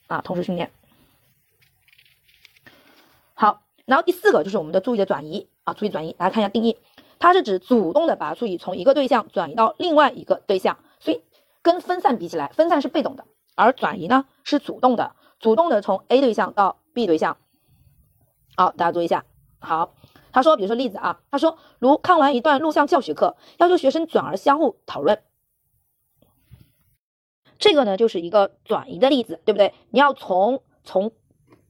[0.06, 0.22] 啊？
[0.22, 0.72] 同时训练。
[3.34, 6.76] 好，然后第四个就是我们的注意的转移啊，注意转移，大家看一下定义，
[7.18, 11.22] 它是指主动的把注意从一个对象转移到另外一个对象，所以
[11.62, 17.36] 跟分散比起来，分散是被动的，而转移呢是主动的，主动的从 A 对象到 B 对象。
[18.56, 19.24] 好，大家注意一下。
[19.60, 19.94] 好，
[20.32, 25.22] 他说，比如说例子啊，他说，如看完一段录像教学课，要求学生转而相互讨论，
[27.58, 29.74] 这个呢就是一个转移的例子，对不对？
[29.90, 31.12] 你要从从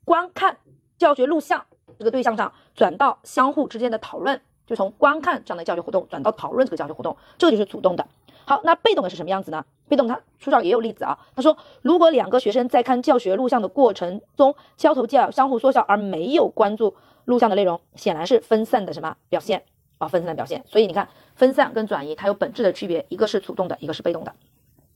[0.05, 0.59] 观看。
[0.99, 1.65] 教学录像
[1.97, 8.07] 这个对象上转到相互之间的讨论，就从观看这样的教学活动转到讨论这个教学活动，这个就是主动的。
[8.45, 9.65] 好，那被动的是什么样子呢？
[9.89, 11.19] 被动，他书上也有例子啊。
[11.35, 19.65] 他说，如果两个学生在看教学录像的过程中交头接耳、相互说笑，而没有关注录像的内容，显然是分散的什么表现
[19.99, 20.07] 啊？
[20.07, 20.63] 分散的表现。
[20.67, 24.35] 所以你看，分散跟转移它有本质的区别，一个是主动的，一个是被动的。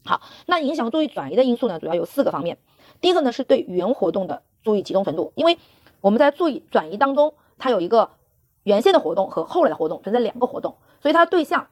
[0.05, 2.59] 好，那影响注意转移的因素呢，主要有四个方面。
[3.01, 5.59] 第一个呢是对原活动的注意集中程度，因为
[6.01, 8.11] 我们在注意转移当中，它有一个
[8.65, 11.69] 原先的活动和后来的活动存在两个活动，所以它的对象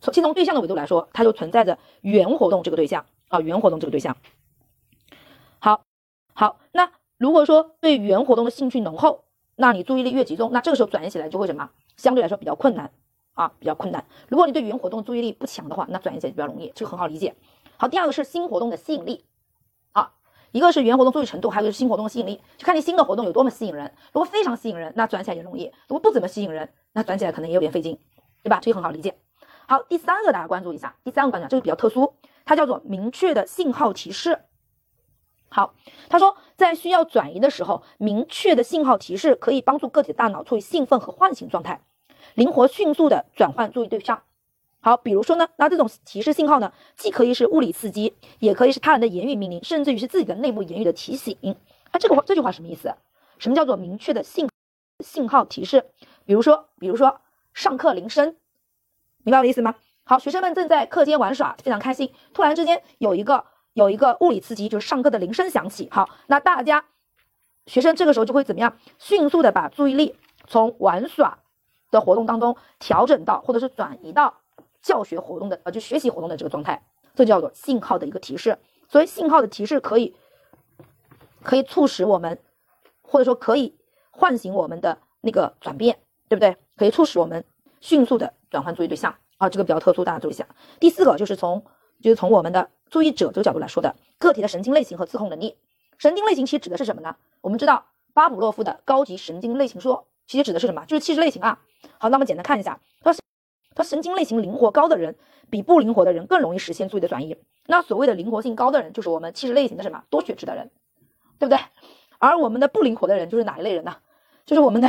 [0.00, 4.16] 从先从对象的维度来说，它就存在着原活动这个对象啊，原活动这个对象。
[5.58, 5.82] 好，
[6.34, 9.24] 好，那如果说对原活动的兴趣浓厚，
[9.56, 11.70] 那你注意力越集中，那这个时候转移起来就会什么？
[11.96, 12.90] 相对来说比较困难
[13.34, 14.04] 啊，比较困难。
[14.28, 17.34] 如果你对原活动注意力不强的话，那转移起来就比较容易，这个很好理解。
[17.76, 19.24] 好，第二个是新活动的吸引力。
[20.52, 23.90] 一个是原活动注意程度，还有一个是新活动的吸引力，就看你新的活动有多么吸引人。
[24.12, 27.98] 如果非常吸引人，那转起来也容易；如果不怎么吸引人，那转起来可能也有点费劲，
[28.42, 28.60] 对吧？
[28.62, 29.18] 这个很好理解。
[29.66, 34.40] 好，第三个大家关注一下，第三个关注这个比较特殊，它叫做明确的信号提示。
[35.48, 35.74] 好，
[36.08, 41.80] 他说在需要转移的时候，明确的信号提示可以帮助个体的大脑处于兴奋和唤醒状态，
[42.34, 44.22] 灵活迅速的转换注意对象。
[44.84, 51.36] 好，比如说呢，那这种提示信号呢，既可以是物理刺激，也可以是他人的言语命令，甚至于是自己的内部言语的提醒。
[51.92, 52.92] 那这个话，这句话什么意思？
[53.38, 54.48] 什么叫做明确的信
[54.98, 55.84] 信号提示？
[56.24, 57.20] 比如说，比如说
[57.54, 58.34] 上课铃声，
[59.22, 59.76] 明白我的意思吗？
[60.02, 62.12] 好，学生们正在课间玩耍，非常开心。
[62.34, 65.88] 突然之间有一个有一个物理刺激，就是上课的铃声响起。
[65.92, 66.84] 好，那大家
[67.66, 68.76] 学生这个时候就会怎么样？
[68.98, 70.16] 迅速的把注意力
[70.48, 71.38] 从玩耍
[71.92, 74.34] 的活动当中调整到，或者是转移到
[74.82, 76.82] 教学活动的呃，就学习活动的这个状态。
[77.14, 78.58] 这叫做信号的一个提示。
[78.88, 80.14] 所以信号的提示可以
[81.42, 82.38] 可以促使我们，
[83.02, 83.76] 或者说可以
[84.10, 86.56] 唤醒我们的那个转变，对不对？
[86.76, 87.44] 可以促使我们
[87.80, 90.46] 迅速的转换注意对象啊，这个比较特殊，大家注意一下。
[90.80, 91.64] 第四个就是从
[92.02, 95.56] 就是从我们的注意者这个角度来说的，个体的神经类型和自控能力。
[95.98, 97.16] 神经类型其实指的是什么呢？
[97.40, 100.84] 我们知道巴甫洛夫的高级神经类型说，其实指的是什么？
[100.86, 101.60] 就是气质类型啊。
[101.98, 103.12] 好，那我们简单看一下，他
[103.74, 105.16] 他神经类型灵活高的人，
[105.50, 107.36] 比不灵活的人更容易实现注意的转移。
[107.66, 110.70] 那所谓的灵活性高的人，就是我们气质类型的什么多血质的人，
[111.38, 111.58] 对不对？
[112.18, 113.96] 而我们的不灵活的人，就是哪一类人呢？
[114.44, 114.88] 就是我们的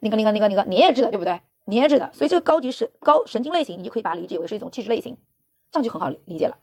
[0.00, 1.40] 那个、那个、那个、那个粘液质的，对不对？
[1.66, 2.10] 粘液质的。
[2.12, 5.16] 所以这个高级神高神经类型，你就可以把它理解为是一种气质类型，
[5.70, 6.58] 这样就很好理解了。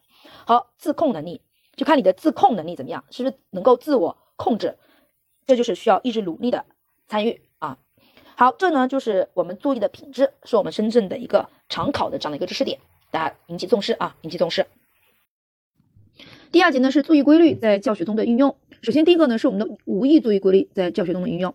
[0.45, 1.41] 好，自控能力
[1.75, 4.77] 就看你的自控能力怎么样，是不是能够自我控制？
[5.45, 6.65] 这就是需要意志努力的
[7.08, 7.43] 参与。
[8.41, 12.80] 好，这呢就是我们注意的品质，是我们深圳的一个常考的这样的一个知识点。
[13.12, 14.65] 大家引起重视啊，引起重视。
[16.51, 18.58] 第二节呢是注意规律在教学中的运用。
[18.82, 21.54] 首先第一个呢是我们的无意注意规律在教学中的运用。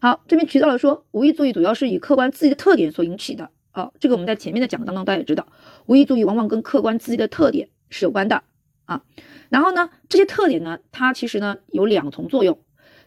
[0.00, 3.50] 好，这边提到了说无意注意主要是以客观刺激的特点所引起的。
[3.70, 5.46] 啊，这个我们在前面的讲当中大家也知道，
[5.86, 8.42] 无意注意往往跟客观刺激的特点是有关的
[8.86, 9.04] 啊。
[9.50, 12.58] 然后呢，这些特点呢，它其实呢有两重作用。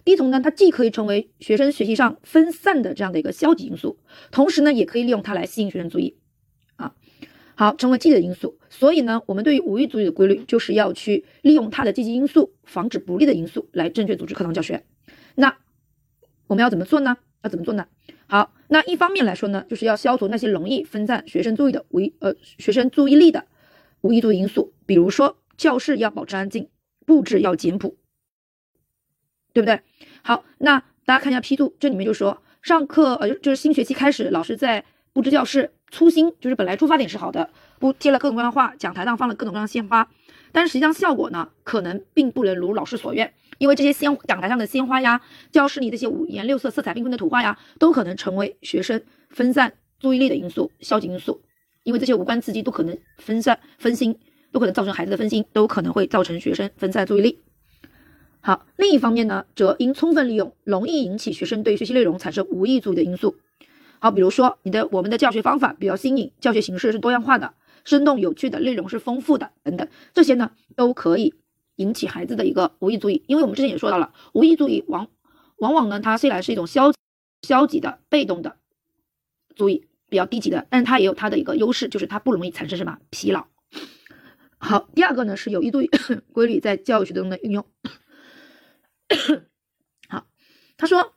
[0.03, 3.99] 第一重呢，它既可以成为学生学习上分散的这样的一个消极因素，
[4.31, 6.17] 同时呢，也可以利用它来吸引学生注意。
[6.75, 6.93] 啊
[7.55, 8.57] 好，成为积极的因素。
[8.69, 14.83] 所以呢，我们对于无意注意的规律，就是要去利用它的积极因素，防止不利的因素，来正确组织课堂教学。
[15.35, 15.55] 那
[16.47, 17.17] 我们要怎么做呢？
[17.43, 17.85] 要怎么做呢？
[18.25, 23.45] 好，那一方面来说呢，就是要消除那些容易分散学生注意的无意呃学生注意力的
[24.01, 26.69] 无意度因素，比如说教室要保持安静，
[27.05, 27.95] 布置要简朴，
[29.53, 29.79] 对不对？
[30.21, 34.83] 好，那大家看一下批注，这里面就说上课呃就是新学期开始，老师在
[35.13, 35.71] 布置教室。
[35.91, 40.07] 初心就是本来出发点是好的，不贴了各种各样的画，讲台上放了各种各样的鲜花，
[40.53, 45.19] 但是实际上效果呢，可能并不能如老师所愿，因为这些鲜讲台上的鲜花呀，
[45.51, 51.41] 教室里这些五颜六色、色彩缤纷的图画呀，都可能成为学生分散注意力的因素、消极因素，
[51.83, 54.17] 因为这些无关刺激都可能分散分心，
[54.53, 57.37] 都可能造成孩子的分心，都可能会造成学生分散注意力。
[58.43, 63.35] 好，另一方面呢，则应充分利用容易引起学生对学习内容产生无意注意的因素。
[63.99, 67.53] 好，比如说你的我们的教学方法比较新颖，教学形式是多样化的，
[67.85, 71.35] 生动有趣的内容是丰富的等等，这些呢都可以
[71.75, 73.23] 引起孩子的一个无意注意。
[73.27, 75.07] 因为我们之前也说到了，无意注意往
[75.57, 76.91] 往往呢，它虽然是一种消
[77.43, 78.57] 消极的、被动的
[79.55, 83.45] 注意，比较低级的，但是它也有它的一个优势，就是它不容易产生什么疲劳。
[84.57, 85.91] 好，第二个呢是有意注意
[86.33, 87.63] 规律在教学中的运用。
[90.09, 90.27] 好，
[90.77, 91.13] 他说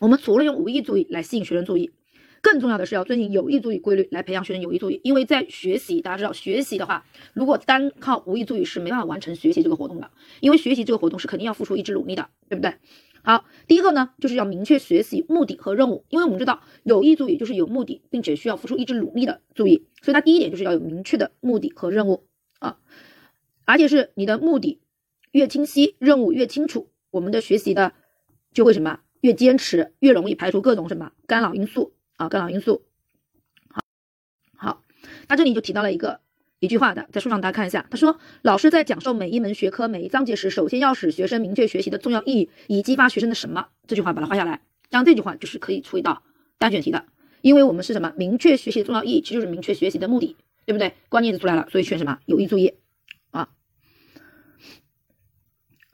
[0.00, 1.92] 我们除了用无意注意来吸引学生注意。
[2.40, 12.76] 更重要的是要遵循有意注意规律来培养学生有意注意，因为在学习，大家知道学习的话，如果单靠无意注意是没办法完成学习这个活动的，因为学习这个活动是肯定要付出意志努力的，对不对？
[13.22, 22.28] 好，第一个呢，就是要明确学习目的和任务，因为我们知道有意注意就是有目的，并且需要付出意志努力的注意，所以它第一点就是要有明确的目的和任务
[22.60, 22.78] 啊，
[23.64, 24.80] 而且是你的目的
[25.32, 27.92] 越清晰，任务越清楚，我们的学习的
[28.52, 31.94] 就会什么越坚持，越容易排除各种什么干扰因素。
[32.16, 32.82] 啊，干扰因素。
[33.68, 33.80] 好，
[34.56, 34.82] 好，
[35.28, 36.18] 那这里就提到了一个
[36.58, 43.68] 一句话的，在书上大家看一下，他说，老师在讲授每一门学科每一章节时，首先要使学生明确学习的重要意义，以激发学生的什么？
[43.86, 46.24] 这句话把它画下来，这样这句话就是可以出一道
[46.58, 47.04] 单选题的，
[47.40, 48.12] 因为我们是什么？
[48.16, 50.34] 明确学习的重要意义，其实就是明确学习的目的，
[50.66, 50.94] 对不对？
[51.08, 52.18] 关键词出来了，所以选什么？
[52.26, 52.74] 有意注意。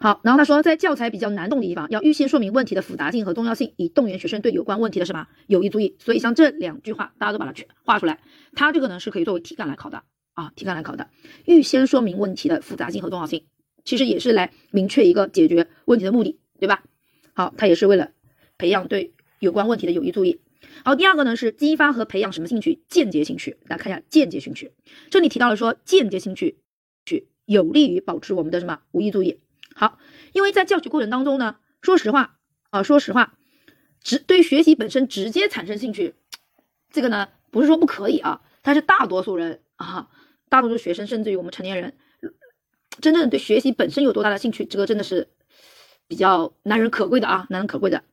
[0.04, 5.96] 好，然后他说，在教材比较难懂的地方，要预先说明问题的复杂性和重要性，以动员学生对有关问题的什么有意注意。
[5.98, 8.20] 所以像这两句话，大家都把它全画出来。
[8.52, 10.02] 它这个呢是可以作为题干来考的
[10.34, 11.08] 啊，题干来考的。
[11.46, 13.44] 预先说明问题的复杂性和重要性，
[13.82, 16.84] 其实也是来明确一个解决问题的目的，对吧？
[17.32, 18.10] 好，它也是为了
[18.58, 20.38] 培养对有关问题的有意注意。
[20.84, 22.82] 好，第二个呢是激发和培养什么兴趣？
[22.90, 23.56] 间接兴趣。
[23.68, 24.70] 来看一下间接兴趣，
[25.08, 26.58] 这里提到了说间接兴趣
[27.06, 29.38] 去有利于保持我们的什么无意注意。
[29.74, 29.98] 好，
[30.32, 32.36] 因为在教学过程当中呢，说实话
[32.70, 33.34] 啊，说实话，
[34.00, 36.14] 直对学习本身直接产生兴趣，
[36.90, 40.08] 这个呢不是说不可以啊，但是大多数人啊，
[40.48, 41.94] 大多数学生甚至于我们成年人，
[43.00, 45.28] 真正对学习本身有多大的兴趣，这个真的是
[46.06, 48.04] 比较难能可贵的啊，难能可贵的。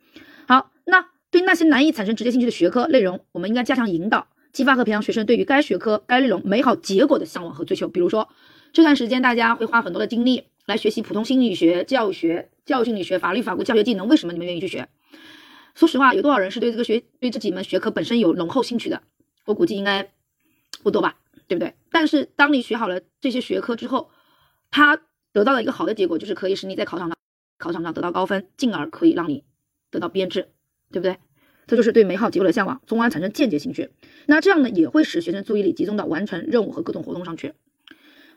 [0.47, 7.87] 好，那对那些难以产生直接兴趣的学科内容，我们应该加强引导，激发和培养学生对于该学科、该内容美好结果的向往和追求。
[7.87, 8.27] 比如说，
[8.73, 14.87] 这段时间大家会花很多的精力来学习普通心理学、教育学、教育心理学、法律法规、教学技能，为什么你们愿意去学？
[15.73, 19.01] 说实话，有多少人是对这个学、对这几门学科本身有浓厚兴趣的？
[19.45, 20.11] 我估计应该
[20.83, 21.73] 不多吧，对不对？
[21.89, 24.09] 但是当你学好了这些学科之后，
[24.69, 25.01] 他
[25.33, 27.17] 得到的一个好的结果就是可以使你在考场上、
[27.57, 29.43] 考场上得到高分，进而可以让你
[29.89, 30.49] 得到编制，
[30.91, 31.17] 对不对？
[31.67, 33.89] 这就是对美好结果的向往，从而产生间接兴趣。
[34.25, 37.53] 那这样呢，也会使学生注意力集中到完成任务和各种活动上去。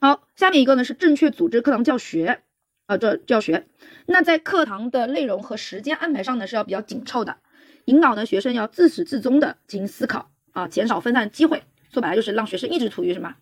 [0.05, 2.43] 好，下面一个呢是正确组织课堂教学
[2.85, 3.67] 啊，这教学。
[4.05, 7.39] 那在课堂的内容和时间安排上呢，是要比较紧凑的，
[7.87, 11.63] 引导呢学生要自始至终的进行思考啊，减少分散机会。
[11.91, 13.35] 说白了就是让学生一直处于什么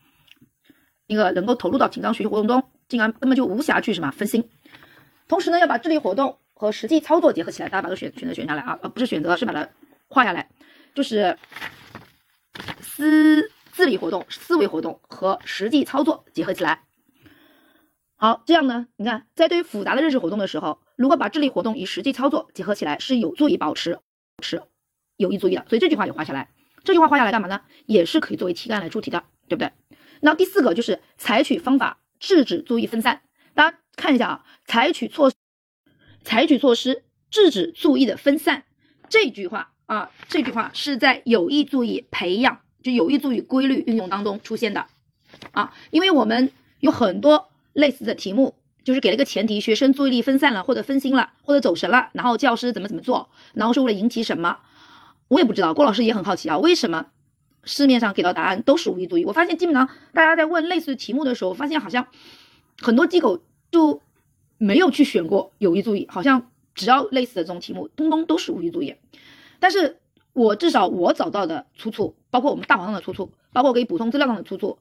[1.08, 4.48] 一个能够投入到紧张学习活动中，进而根本就无暇去什么分心。
[5.26, 9.68] 同时呢，要把智力活动和实际操作结合起来，大家把它选选择选下来啊，而不是选择是把它。
[10.06, 10.48] 画下来，
[10.94, 11.36] 就是
[12.80, 16.84] 思自理活动、思维活动和实际操作结合起来。
[18.16, 23.98] 好，这样呢，你看，在对于复杂的认识活动的时候，如果把智力活动与实际操作结合起来，是有助于保持
[24.42, 24.62] 持
[25.16, 25.64] 有意注意的。
[25.68, 26.50] 所以这句话也画下来。
[26.84, 27.62] 这句话画下来干嘛呢？
[27.86, 29.72] 也是可以作为题干来出题的，对不对？
[30.20, 33.22] 那第四个就是采取方法制止注意分散。
[33.54, 35.32] 大家看一下啊，采取措
[36.22, 38.64] 采取措施制止注意的分散。
[39.08, 39.70] 这句话。
[39.86, 44.86] 啊，这句话是在有意注意培养，就有意注意规律运用当中出现的
[45.52, 54.58] 啊，因为我们有很多类似的题目，就是给了个前提，学生注意力分散了，或者分心了，或者走神了，然后教师怎么怎么做，然后是为了引起什么，
[55.28, 57.06] 我也不知道，郭老师也很好奇啊，为什么
[57.64, 59.24] 市面上给到答案都是无意注意？
[59.24, 62.06] 我发现基本上大家在问类似题目的时候，发现好像
[62.80, 64.02] 很多机构就
[64.58, 68.94] 没有去选过有意注意，好像只要类似的这种题目，通通都是无意注意。
[69.60, 70.00] 但是
[70.32, 74.78] 我至少我找到的出处，包括我们大黄上的出处，包括给补充资料上的出处，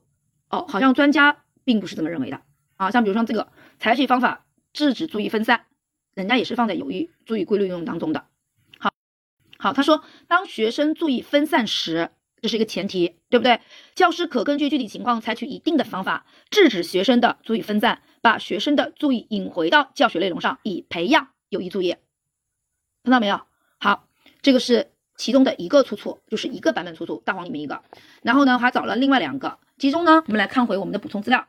[0.49, 2.41] 哦，好像专家并不是这么认为的
[2.77, 2.89] 啊。
[2.89, 5.65] 像比如说这个采取方法制止注意分散，
[6.13, 8.25] 人家也是放在有意注意规律运用当中的。
[8.79, 8.93] 好，
[9.57, 12.11] 好，他说当学生注意分散时，
[12.41, 13.59] 这是一个前提，对不对？
[13.93, 21.97] 教师可根据具体情况采取一定的方法制止学生的注意分散，把学生的注意引回到教学内容上，以培养有意注意。
[23.03, 23.41] 看到没有？
[23.77, 24.07] 好。
[24.43, 24.90] 这个是
[25.21, 27.83] 其中的一个出处，就是一个版本出处，大黄里面一个。
[28.23, 29.59] 然后呢，还找了另外两个。
[29.77, 31.45] 其中呢，我们来看回我们的补充资料。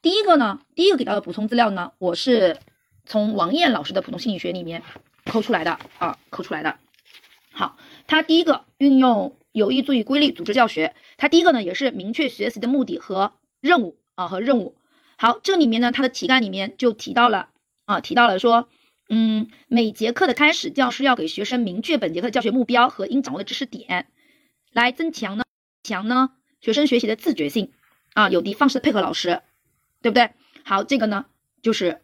[0.00, 2.56] 第一个呢，第一个给到的补充资料呢，我是
[3.04, 4.82] 从王燕老师的普通心理学里面
[5.26, 6.78] 抠出来的啊，抠出来的。
[7.52, 14.76] 好，他第一个运用有意注意规律组织教学，他第一个呢也是明确学习的目的和任务啊和任务。
[15.18, 17.50] 好，这里面呢，他的题干里面就提到了
[17.84, 18.66] 啊，提到了说。
[19.10, 24.06] 嗯，每节课的开始，教师要给学生明确本节课的教学目标和应掌握的知识点，
[24.72, 25.44] 来增强呢
[25.82, 26.30] 强呢
[26.62, 27.72] 学生学习的自觉性
[28.14, 29.42] 啊，有的放矢的配合老师，
[30.00, 30.30] 对不对？
[30.64, 31.26] 好，这个呢
[31.60, 32.00] 就是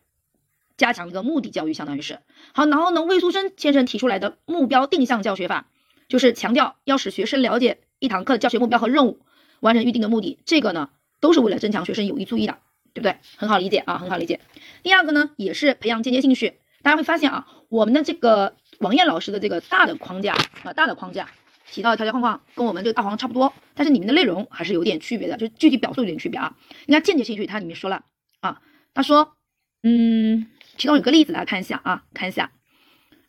[0.76, 2.20] 加强一个目的教育，相当于是
[2.52, 2.66] 好。
[2.66, 5.70] 然后呢，魏书生先生提出来的目标定向教学法，
[6.06, 9.20] 就是强调要使学生了解一堂课的教学目标和任务，
[9.60, 12.58] 完成预定的目的，这个呢都是为了增强学生有意注意的，
[12.92, 13.16] 对不对？
[13.38, 14.40] 很好理解啊，很好理解。
[14.82, 16.59] 第二个呢，也是培养间接兴趣。
[16.82, 21.28] 大家会发现啊，我们的这个王艳老师的这个大的框架啊，大的框架
[21.70, 26.56] 提到的条条框框跟我们这个大黄差不多，但是里面的内容还是有点区别的，就具体表述有点区别啊。
[26.86, 28.04] 你看间接兴趣，它里面说了
[28.40, 28.60] 啊，
[28.94, 29.36] 他说，
[29.82, 32.50] 嗯，其中有个例子，大家看一下啊，看一下，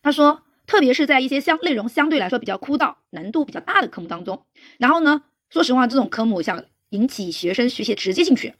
[0.01, 4.45] 他说，特别是在一些相内容相对来说比较枯燥、难度比较大的科目当中，
[4.77, 8.55] 然后呢，说实话，这种科目想引起学生学习直接兴趣。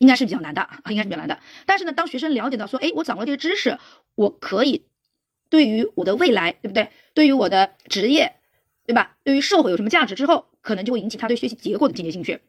[0.00, 1.38] 应该是比较难的，应该是比较难的。
[1.66, 3.78] 但是呢，当学生了解到说，哎，我掌握这些知识，
[4.14, 4.86] 我可以
[5.50, 6.88] 对于我的未来，对不对？
[7.12, 8.32] 对于我的职业，
[8.86, 9.18] 对吧？
[9.24, 12.40] 对于社会有什么价值之后，可能就会引起他对学习结果的间接兴趣，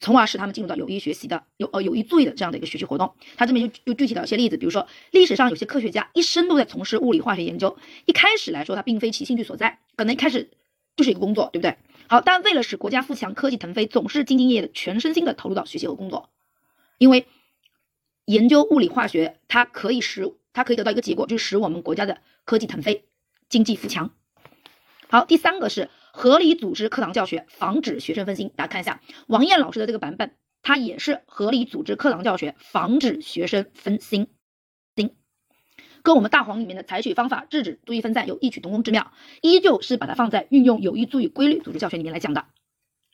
[0.00, 3.14] 从而使他们进入到有意学习的、有呃有意注意的这样的一个学习活动。
[3.36, 10.50] 他这边就就具体到一些例子，比如说历史上有些科学家一生都在从事物理化学研究，一开始来说他并非其兴趣所在，可能一开始
[10.96, 11.76] 就是一个工作，对不对？
[12.08, 16.30] 好，但为了使国家富强、科技腾飞，总是兢兢业业的、全身心的投入到学习和工作。
[16.98, 17.26] 因为
[18.24, 23.08] 研究物理化学，它可以使它可以得到一个结果，就是使我们国家的科技腾飞，
[23.48, 24.14] 经济富强。
[25.08, 28.52] 好，第三个是合理组织课堂教学，防止学生分心。
[28.56, 34.26] 大家看一下王艳老师的这个版本，它也是合理组织课堂教学，防止学生分心，
[34.96, 35.16] 心
[36.02, 42.46] 跟我们大黄里面的采取方法制止注意分散有异曲同工之妙，依旧是把它放在运用有意注意规律组织教学里面来讲的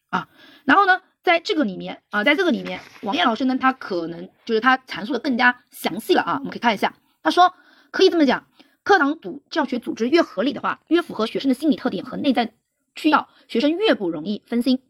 [0.08, 0.28] 啊。
[0.64, 1.02] 然后呢？
[1.24, 6.36] 在这个里面啊，在这个里面，王艳老师呢，他可能就是他阐述的更加详细了啊。
[6.38, 7.54] 我们可以看一下，他说
[7.90, 8.46] 可以这么讲，
[8.82, 12.52] 课堂组教学组织越合理的话，越符合学生的心理特点和内在
[12.94, 14.82] 需要，学生越不容易分心。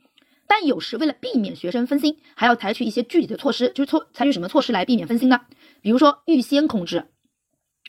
[0.47, 5.41] 但有时为了避免学生分心，还要采取一些具体的措施，就是措采取什么措施来避免分心呢？
[5.81, 7.07] 比如说预先控制，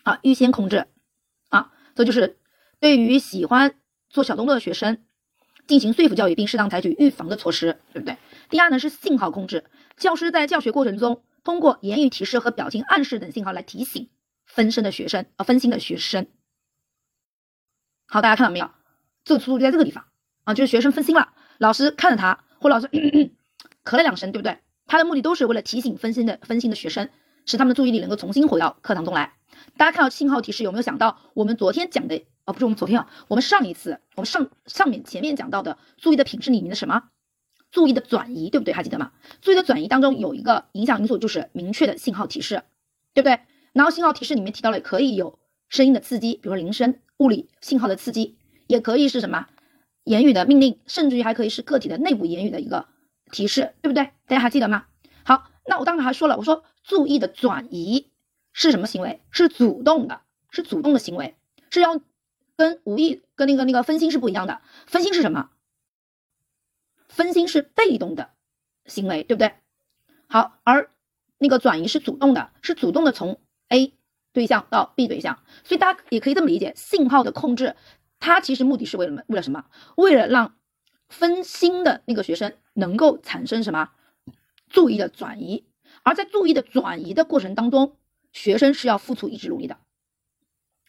[0.03, 0.85] 啊，预先控制，
[1.49, 2.37] 啊，这就是
[2.79, 3.75] 对于喜欢
[4.09, 5.03] 做小动作的学生
[5.67, 8.15] 进行说服教育，并适当采取预防的措施，对不对？
[8.49, 9.65] 第二呢是信号控制，
[9.97, 14.09] 教师在教学过程中通过言语提示和表情暗示等信号来提醒
[14.45, 16.27] 分身的学生，啊，分心的学生。
[18.07, 18.69] 好，大家看到没有？
[19.23, 20.05] 这个出处就在这个地方
[20.43, 22.87] 啊，就是学生分心了，老师看着他，或老师
[23.83, 24.59] 咳了两声，对不对？
[24.85, 27.09] 他的目的都是为了提醒分心的分心的学生，
[27.47, 29.33] 使他们的注意力能够重新回到课堂中来。
[29.77, 32.27] 大家看到信号提示有没有想到我们昨天讲的？
[32.45, 37.09] 哦，不是我们昨天啊，我们上一次我们上上面前面讲到的注意的品质里面的什么？
[37.75, 38.73] 注意的转移，对不对？
[38.73, 39.11] 还记得吗？
[39.41, 42.63] 注意的转移当中有一个影响因素就是明确的信号提示，
[43.13, 43.41] 对不对？
[43.73, 46.95] 然后信号提示里面提到了可以有声音的刺激，比如说铃声。
[47.17, 48.35] 物理信号的刺激
[48.67, 49.47] 也可以是什么
[50.03, 52.87] 言语的命令，甚至于还可以是个体的内部言语的一个
[53.31, 54.11] 提示，对不对？
[54.27, 54.87] 大家还记得吗？
[55.23, 58.11] 好，那我刚才还说了，我说注意的转移
[58.51, 59.21] 是什么行为？
[59.31, 60.19] 是主动的，
[60.49, 61.35] 是主动的行为，
[61.69, 62.01] 是要
[62.57, 64.59] 跟无意跟那个那个分心是不一样的。
[64.87, 65.49] 分心是什么？
[67.15, 68.31] 分心是被动的
[68.85, 69.53] 行为，对不对？
[70.27, 70.91] 好，而
[71.37, 73.39] 那个转移是主动的，是主动的从
[73.69, 73.93] A。
[74.33, 77.73] 对象到 B 对象，所以大家也可以这么理解，信号的控制，
[78.19, 79.23] 它其实目的是为了什么？
[79.27, 79.65] 为了什么？
[79.95, 80.57] 为了让
[81.07, 83.91] 分心的那个学生能够产生什么
[84.67, 85.65] 注意的转移，
[86.03, 87.95] 而在注意的转移的过程当中，
[88.33, 89.77] 学生是要付出意志努力的，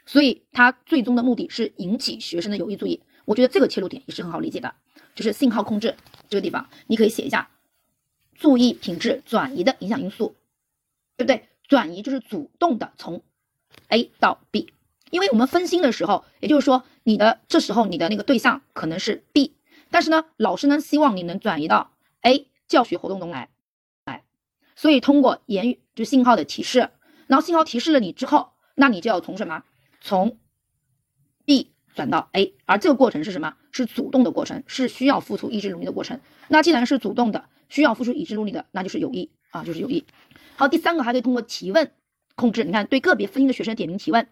[0.07, 3.05] 所以它最终的目的是引起学生的有意注意。
[3.27, 4.75] 我觉得这个切入点也是很好理解的，
[5.15, 5.95] 就是信号控制
[6.31, 7.51] 这个地方，你可以写一下
[8.35, 10.35] 注意品质转移的影响因素，
[11.19, 11.49] 对不对？
[11.69, 13.23] 转移就是主动的从
[13.89, 14.73] A 到 B，
[15.11, 19.57] 因为我们分心的时候，也就是说，你的这时候你的那个对象可能是 B，
[19.91, 21.91] 但是呢，老师呢希望你能转移到
[22.23, 23.51] A 教学活动中来，
[24.05, 24.25] 来，
[24.77, 26.91] 所以通过言语就信号的提示，
[27.27, 29.65] 然后信号提示了你之后，那你就要从什么？
[30.01, 30.39] 从
[31.97, 33.57] 转到 A，而这个过程是什么？
[33.73, 36.21] 是主动的过程，是需要付出意志努力的过程。
[36.47, 40.05] 那既然是主动的，需要付出意志努力的，那就是有意啊，就是有意。
[40.55, 41.91] 好，第三个还可以通过提问。
[42.37, 44.29] 控制，你看对个别分心的学生点名提问，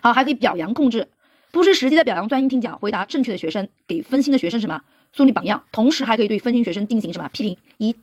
[0.00, 1.08] 好，还可以表扬控制，
[1.52, 4.82] 不失时机的表扬专心听讲，回答正确的学生，给分心的学生什么
[5.12, 7.94] 树立榜样，同时还可以对分心学生进行什么批评，一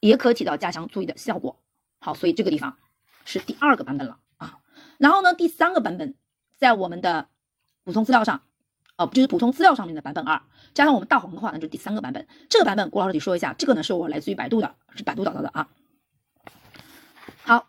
[0.00, 1.56] 也可起到加强注意的效果。
[2.00, 2.76] 好，所以这个地方
[3.24, 4.58] 是第二个版本了啊。
[4.98, 6.14] 然后呢，第三个版本
[6.58, 7.28] 在我们的
[7.84, 8.42] 补充资料上，
[8.96, 10.42] 哦，就是补充资料上面的版本二，
[10.74, 12.26] 加上我们大黄的话，那就是第三个版本。
[12.48, 15.68] 这个版本郭老师得说一下，这个呢是我来自于百度的，是百度找到的啊。
[17.42, 17.68] 好。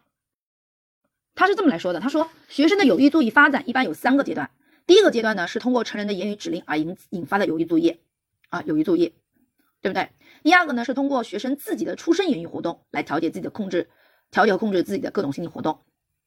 [1.36, 4.52] 他是这么来说的，他说学生的有意注意发展一般有三个阶段，
[4.86, 7.98] 第一个阶段呢是通过成人的言语指令而引引发的有意注意，
[8.50, 9.16] 啊有意注意，
[9.82, 10.12] 对不对？
[10.44, 13.90] 第二个呢是通过学生自己的出生言语活动来调节自己的控制，
[14.30, 15.80] 调节控制自己的各种心理活动。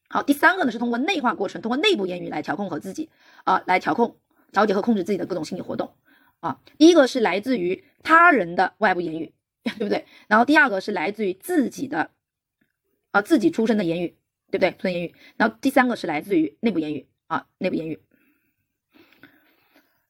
[0.09, 3.11] 好，第三个呢是通过内化过程，通过内部言语来调控和自己
[3.45, 4.17] 啊来调控、
[4.53, 5.95] 调节和控制自己的各种心理活动。
[6.41, 9.33] 啊，第一个是来自于他人的外部言语，
[9.65, 10.07] 对不对？
[10.29, 12.11] 然后第二个是来自于自己的
[13.11, 14.17] 啊自己出生的言语。
[14.49, 14.71] 对不对？
[14.71, 18.01] 出生言语，然后第三个是来自于内部言语啊，内部言语。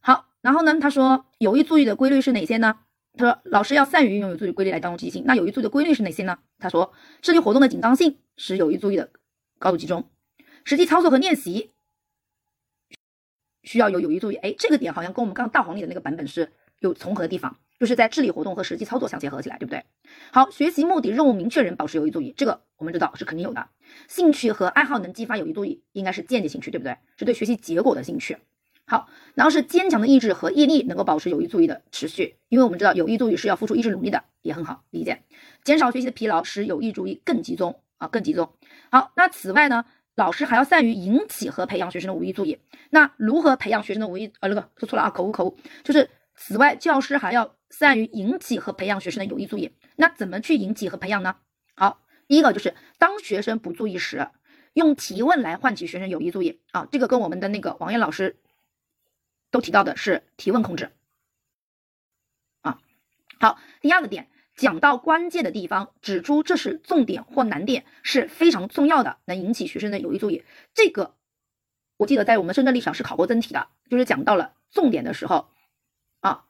[0.01, 2.80] 好，然后呢，他说有意注意的规律是哪些呢？
[3.16, 5.24] 他说老师要善于运用有意注意规律来调动积极性。
[5.24, 6.38] 那有意注意的规律是哪些呢？
[6.59, 6.92] 他说
[7.22, 9.09] 智力活动的紧张性使有意注意的
[9.59, 10.09] 高度集中，
[10.64, 11.72] 实际操作和练习
[13.62, 14.36] 需要有有意注意。
[14.36, 17.57] 哎，这个点好像跟我们刚大黄里的那个版本是有重合的地方。
[17.78, 19.84] 就是在智力活动和实际操作相结合起来，对不对？
[20.32, 23.68] 好，学习目的、任务明确人保持有意注意，这个我们知道是肯定有的。
[24.09, 26.96] 兴趣和爱好能激发有意注意，应该是间接兴趣，对不对？
[27.18, 28.38] 是对学习结果的兴趣。
[28.86, 35.22] 好，然后是坚强的意志和毅力能够保持有意注意的持续，因为我们知道有意注意是要付出意志努力的，也很好理解。
[35.62, 38.54] 减少学习的疲劳，使有意注意更集中啊，更集中。
[38.97, 39.84] 好，那此外呢，
[40.14, 42.59] 老师还要善于引起和培养学生的无意注意。
[42.88, 44.32] 那如何培养学生的无意？
[44.40, 47.55] 呃，那个说错了啊，口误口误，就是此外，教师还要。
[47.68, 51.36] 善于引起和培养学生的有意注意，那怎么去引起和培养呢？
[51.74, 54.30] 好，第一个就是当学生不注意时，
[54.72, 56.86] 用提问来唤起学生有意注意啊。
[56.92, 58.38] 这个跟我们的那个王艳老师
[59.51, 60.92] 都提到的是提问控制
[62.62, 62.78] 啊。
[63.40, 70.42] 好，第二个点，讲到关键的地方，指出这是重点或难点是非常重要的，能引起学生的有意注意。
[70.74, 71.14] 这个
[71.98, 75.48] 我记得在我们深圳历史上是考过真题的，就是讲到了重点的时候
[76.20, 76.44] 啊。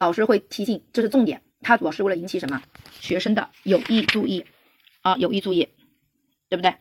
[0.00, 2.62] 老师会提醒，这是重点，它主要是为了引起什么
[3.00, 4.44] 学生的有意注意
[5.00, 5.68] 啊，有意注意，
[6.48, 6.74] 对不对？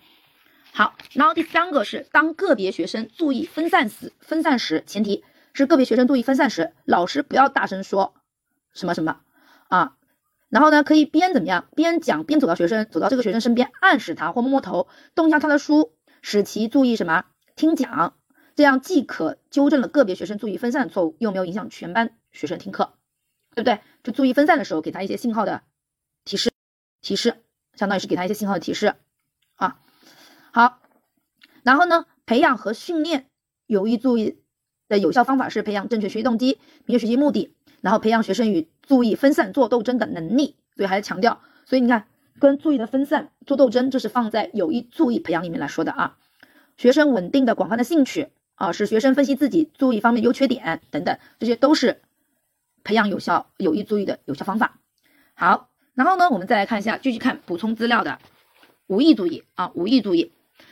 [0.73, 8.15] 好，然后第三个是当个别学生注意分散时，分散时前提是个别学生注意分散时，老师不要大声说
[8.73, 9.21] 什么什么
[9.69, 9.95] 啊，
[10.53, 17.25] 然后呢，可以边怎么样，边讲边走到学生，走到这个学生身边，暗示他或摸摸头，动一下他的书，使其注意什么
[17.55, 18.13] 听讲，
[18.53, 22.93] 这样既可纠正了个别学生注意分散的错误，又没有影响全班学生听课，
[23.55, 23.79] 对不对？
[24.03, 25.63] 就注意分散的时候，给他一些信号的
[26.23, 26.51] 提示，
[27.01, 27.33] 提示，
[27.73, 28.93] 相当于是给他一些信号的提示
[29.55, 29.79] 啊。
[30.51, 30.77] 好，
[31.63, 33.25] 然后呢，培养和训练
[33.65, 34.37] 有意注意
[34.87, 40.55] 的有效方法是培养正确学习动机、明确学习目的，然后培养学生与注意分散做斗争的能力。
[40.75, 42.07] 所以还是强调，所以你看，
[42.39, 46.17] 跟注意的分散做斗争，这是放在有意注意培养里面来说的啊。
[46.77, 52.01] 学生稳定的广泛的兴趣啊，使学生分析自己注意方面优缺点等等，这些都是
[52.83, 54.79] 培养有效有意注意的有效方法。
[55.35, 58.17] 好，然后呢，我们再来看一下，继续看补充资料的
[58.87, 60.31] 无意注意啊，无意注意。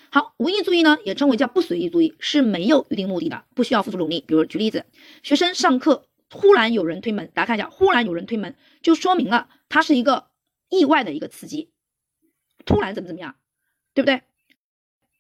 [0.09, 4.23] 好，无意注意呢，也称为叫不随意注意，是没有预定目的的，不需要付出努力。
[4.27, 4.85] 比如举例子，
[5.21, 10.29] 学生上课忽然有人推门，大家看一下，忽然有人推门，就说明了它是一个
[10.69, 11.71] 意外的一个刺激，
[12.65, 13.35] 突然怎么怎么样，
[13.93, 14.21] 对不对？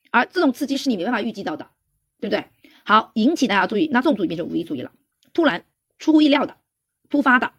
[0.09, 1.69] 而这种刺激是你没办法预计到的，
[2.19, 2.45] 对不对？
[2.83, 4.91] 好，引起大家注意，那这种注意变成无意注意了，
[5.33, 5.65] 突然
[5.99, 6.57] 出乎意料的、
[7.09, 7.53] 突发的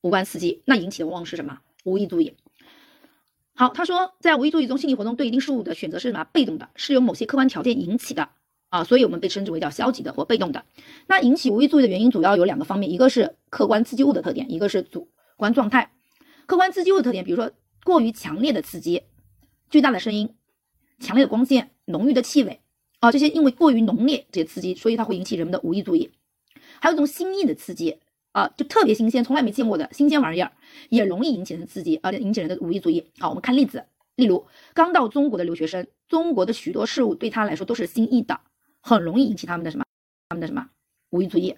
[0.00, 1.60] 无关刺激，那引起的往往是什么？
[1.84, 2.36] 无意注意。
[3.54, 6.24] 好，他说，在无意注意中，心理活动对一定事物的选择是什么？
[6.24, 8.28] 被动的，是由某些客观条件引起的
[8.68, 10.64] 啊，所以我们被称之为叫消极的或被动的。
[11.06, 15.92] 那引起无意注意的原因主要有两个方面，一个是客观刺激物的特点，一个是主观状态。
[16.46, 17.50] 客观刺激物的特点，比如说
[17.84, 19.02] 过于强烈的刺激、
[19.70, 20.34] 巨大的声音、
[20.98, 22.60] 强烈的光线、浓郁的气味
[23.00, 26.10] 啊，这些因为过于浓烈这些刺激，所以它会引起人们的无意注意。
[26.80, 27.98] 还有一种新颖的刺激。
[28.32, 30.52] 啊，就特别新鲜，从来没见过的新鲜玩意儿，
[30.90, 33.10] 也容易引起人刺激，而且引起人的无意注意。
[33.18, 38.38] 好，我们看例子，例如刚到中国的留学生，中国的许多事物对他来说都是新意的，
[38.80, 39.84] 很容易引起他们的什么？
[40.28, 40.68] 他们的什么？
[41.10, 41.56] 无意注意。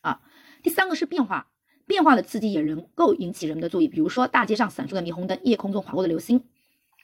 [0.00, 0.20] 啊，
[0.62, 1.48] 第三个是变化，
[1.86, 6.44] 变化的刺激也能够引起人们的注意，比如说大街上闪烁的霓虹灯，夜空中划过的流星，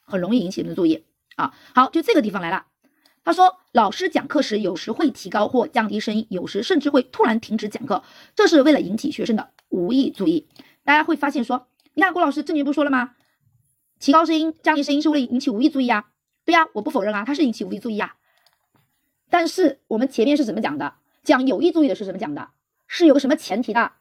[0.04, 1.04] 很容易引起人们的注意。
[1.36, 2.66] 啊，好，就这个地方来了。
[3.24, 8.02] 他说，老师讲课时有时会提高或降低声音，有时甚至会突然停止讲课，
[8.34, 10.48] 这是为了引起学生的无意注意。
[10.84, 13.14] 大家会发现说，你看郭老师正面不说了吗？
[13.98, 16.10] 提高声音、降低声音是为了引起无意注意啊。
[16.44, 18.14] 对呀，我不否认啊，它是引起无意注意啊。
[19.28, 20.94] 但是我们前面是怎么讲的？
[21.22, 22.50] 讲有意注意的是怎么讲的？
[22.86, 23.92] 是有个什么前提的？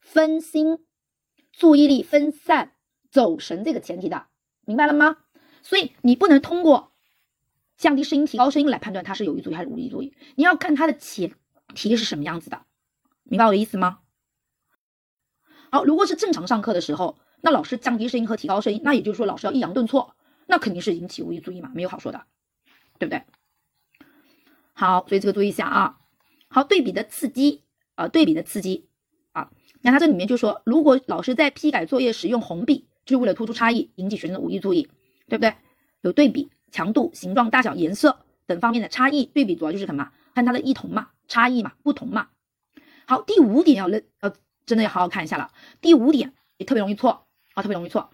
[0.00, 0.86] 分心、
[1.52, 2.72] 注意力分散、
[3.10, 4.26] 走神这个前提的，
[4.64, 5.18] 明白了吗？
[5.62, 6.92] 所以你不能通过。
[7.76, 11.34] 降低声音、提高声音来判断它是有意注意还是无意注意，你要看它的前
[11.74, 12.62] 提是什么样子的，
[13.24, 13.98] 明白我的意思吗？
[15.72, 20.14] 好，如果是正常上课的时候，那老师降低声音和提高声音，那也就是说老师要抑扬顿挫，
[20.46, 22.24] 那肯定是引起无意注意嘛，没有好说的，
[22.98, 23.24] 对不对？
[24.74, 25.98] 好，所以这个注意一下啊。
[26.48, 27.62] 好，对比的刺激
[27.94, 28.88] 啊，对比的刺激
[29.32, 29.50] 啊，
[29.80, 34.88] 那它这里面就说，如果老师在批改作业时用红笔，就是为了突出差异，引起学生的无意注意，
[35.28, 35.54] 对不对？
[36.02, 36.50] 有对比。
[36.72, 40.10] 强度、形状、大小、颜色等方面的差异对比，主要就是什么？
[40.34, 42.30] 看它的异同嘛，差异嘛，不同嘛。
[43.06, 44.34] 好，第五点要认，呃，
[44.66, 45.52] 真的要好好看一下了。
[45.80, 48.10] 第五点也特别容易错啊，特别容易错。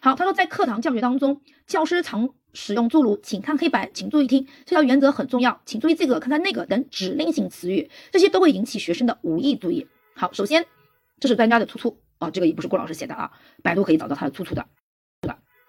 [0.00, 9.86] 好，他说在课堂教学当中，教师常使用诸如“请看黑板”“请注意听”这条原则很重要，“请注意这个，看看那个”等指令性词语，这些都会引起学生的无意注意。
[10.14, 10.64] 好，首先
[11.20, 13.32] 这是专家的出处啊，这个也不是郭老师写的啊，
[13.62, 14.66] 百度可以找到他的出处的。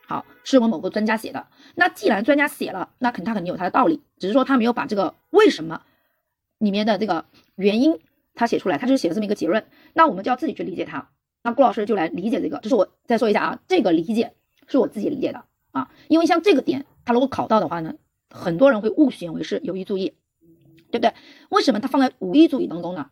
[0.08, 1.48] 好，是我某个专家写的。
[1.74, 5.82] 那既然专家写了，那肯他肯定有他的道理，只是说他没有把这个为什么
[6.60, 7.26] 里面的这个
[7.56, 8.00] 原因
[8.36, 9.66] 他写出来，他就写了这么一个结论。
[9.94, 11.10] 那我们就要自己去理解它。
[11.42, 14.36] 那顾老师就来理解这个，这是我再说一下啊，这个理解
[14.68, 15.44] 是我自己理解的
[15.76, 15.92] 啊。
[16.08, 17.94] 因为像这个点，他如果考到的话呢，
[18.30, 20.14] 很多人会误选为是有意注意，
[20.90, 21.14] 对不对？
[21.50, 23.10] 为什么他放在无意注意当中呢？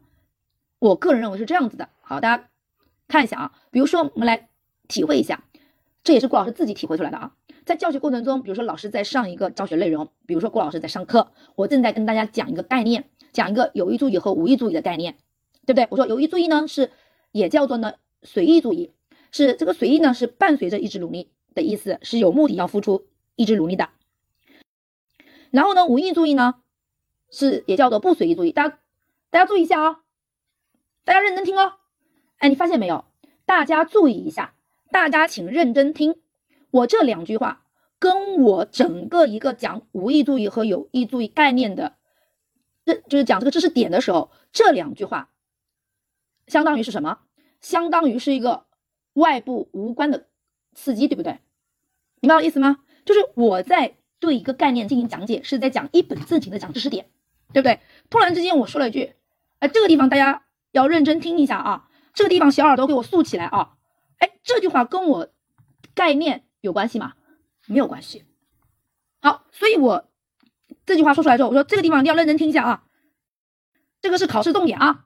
[0.80, 1.89] 我个人认为是这样子的。
[2.01, 2.49] 好，大家
[3.07, 4.49] 看一下啊，比如说我们来
[4.88, 5.43] 体会一下。
[6.05, 7.32] 这也是顾老师自己体会出来的啊，
[7.66, 15.16] 在教学过程中，比如说老师在上一个教学内容，比如说顾老师在上课，我正在跟大家讲一个概念，讲一个有意注意和无意注意的概念，
[15.66, 15.88] 对不对？
[15.89, 16.91] 我说有意注意呢是
[17.32, 18.91] 也叫做呢随意注意，
[19.32, 23.89] 是这个随意呢是伴随着意志努力的意思，是有目的要付出意志努力的。
[25.51, 26.56] 然后呢无意注意呢
[27.30, 28.80] 是也叫做不随意注意，大家
[29.30, 30.04] 大家注意一下啊，
[31.04, 31.74] 大家认真听哦。
[32.38, 33.06] 哎，你发现没有？
[33.45, 34.56] 大家注意一下。
[34.91, 36.22] 大家请认真听，
[36.70, 37.66] 我这两句话
[37.97, 41.95] 跟我整个一个讲无意注意和有意注意概念的，
[42.84, 45.32] 认就是讲这个知识点的时候，这两句话
[46.45, 47.22] 相当于是什么？
[47.60, 48.68] 相当于是一个
[49.14, 50.28] 外部无关的
[50.74, 51.40] 刺激，对不对？
[52.22, 52.80] 明白我意思吗？
[53.06, 57.10] 就是我在对一个概念进行讲解，是在讲一本正经的讲知识点，
[57.52, 57.80] 对不对？
[58.10, 59.14] 突然之间我说了一句，
[59.60, 63.76] 哎，这个地方大家要认真听一下啊，这个地方小耳朵给我竖起来啊。
[64.20, 65.30] 哎，这句话跟我
[65.94, 67.14] 概念有关系吗？
[67.68, 68.24] 没有关系。
[69.22, 70.10] 好，所以我
[70.86, 72.84] 这句话说出来之后，我说这个地方一定要认真听一下啊，
[74.02, 75.06] 这个是考试重点啊。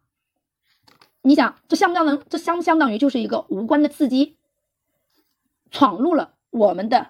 [1.24, 2.24] 你想，这相不相当？
[2.30, 4.38] 这相不相当于就是一个无关的刺激，
[5.72, 7.08] 闯入了我们的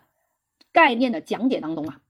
[0.72, 2.02] 概念的讲解当中啊。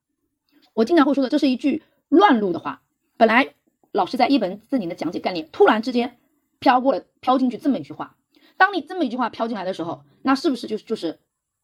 [0.73, 2.81] 我经常会说的，这是一句乱入的话。
[3.17, 3.55] 本来
[3.91, 6.17] 老师在一本字里的讲解概念，突然之间
[6.59, 8.15] 飘过了，飘进去这么一句话。
[8.57, 11.19] 当你这么一句话飘进来的时候，那是不是就是就是，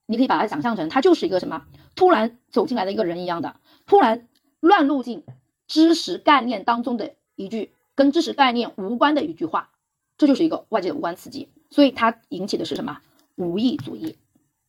[0.06, 1.66] 你可以把它想象成，它就是一个什么
[1.96, 3.56] 突然走进来的一个人一样的，
[3.86, 4.28] 突然
[4.60, 5.24] 乱入进
[5.68, 9.70] 知识概念当中的一句跟知识概念无关的一句话。
[10.16, 13.02] 这就是一个外界的无关刺激，所以它引起的是什么
[13.36, 14.16] 无意主义，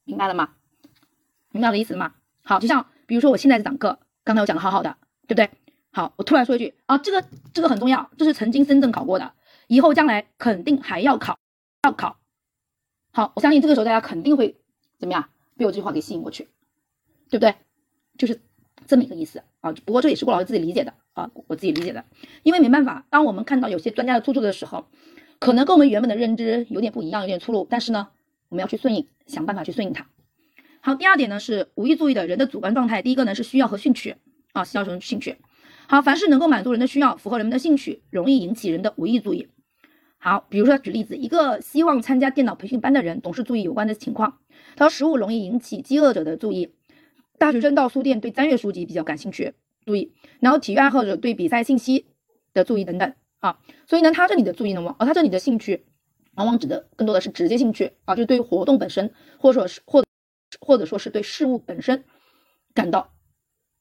[0.04, 0.50] 明白了吗？
[1.50, 2.14] 明白我的意思了吗？
[2.42, 4.96] 好，就像比如说我现在这堂课，刚才我讲的好好的，
[5.26, 5.50] 对不对？
[5.92, 9.32] 好，我突然说一句啊，这个这个很重要，这是曾经深圳考过的，
[9.68, 11.38] 以后将来肯定还要考，
[11.84, 12.18] 要考。
[13.12, 14.56] 好，我相信这个时候大家肯定会
[14.98, 16.48] 怎么样被我这句话给吸引过去，
[17.30, 17.54] 对不对？
[18.18, 18.40] 就是
[18.86, 19.72] 这么一个意思啊。
[19.84, 22.04] 不过这也是郭老师自己理解的啊，我自己理解的，
[22.42, 24.86] 因为没办法，当我们看到有些专家的著作的时候。
[25.40, 28.08] 可能跟我们原本的认知有点不一样，有点出入，但是呢，
[28.54, 30.06] 我们要去顺应，想办法去顺应它。
[30.80, 33.02] 好，第二点呢是无意注意的人的主观状态。
[33.02, 34.14] 第一个呢是需要和兴趣
[34.52, 35.38] 啊，需要什么兴趣？
[35.88, 39.48] 好，凡是能够满足人的需要，符合人们的兴趣，容易引起人的无意注意。
[40.18, 44.38] 好，比如说举例子，一个希望参加电脑培训班的人，总是注意有关的情况。
[44.76, 46.74] 他说，食物容易引起饥饿者的注意。
[47.38, 50.12] 大学生到书店对专业书籍比较感兴趣，注意。
[50.38, 52.06] 然后体育爱好者对比赛信息
[52.52, 53.12] 的注意等等。
[53.40, 55.84] 啊，所以呢，他这里的注意呢，往，而他这里的兴趣，
[56.36, 60.04] 往往指的更多的是直接兴趣啊，就是对活动本身，或者说是或
[60.60, 62.04] 或者说是对事物本身
[62.74, 63.14] 感到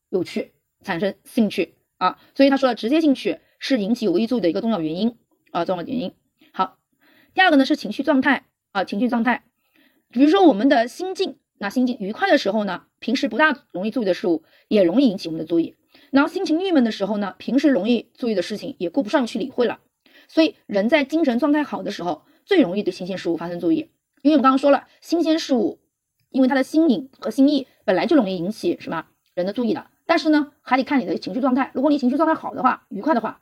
[0.10, 2.20] 有趣，产生兴趣啊。
[2.36, 5.18] 所以他说的直接兴趣是引起有意注意的一个重要原因
[5.51, 6.14] 啊，重要原因。
[6.51, 6.78] 好，
[7.34, 9.45] 第二个呢是情绪状态啊，情绪状态，
[10.10, 15.76] 比如说我们的心境，那心境愉快的时候呢，平时不大容易注意的事物，也容易引起我们的注意。
[16.12, 19.80] 然后心情郁闷的时候呢，平时容易注意的事情也顾不上去理会了。
[20.28, 23.89] 所以人在精神状态好的时候，最容易对新鲜事物发生注意。
[24.22, 25.80] 因为我们刚刚说了，新鲜事物，
[26.30, 29.88] 因为它的新颖和新意本来就容易引起什么人的注意的。
[30.06, 31.72] 但是呢，还得看你的情绪状态。
[31.74, 33.41] 如果你情绪状态好的话，愉快的话，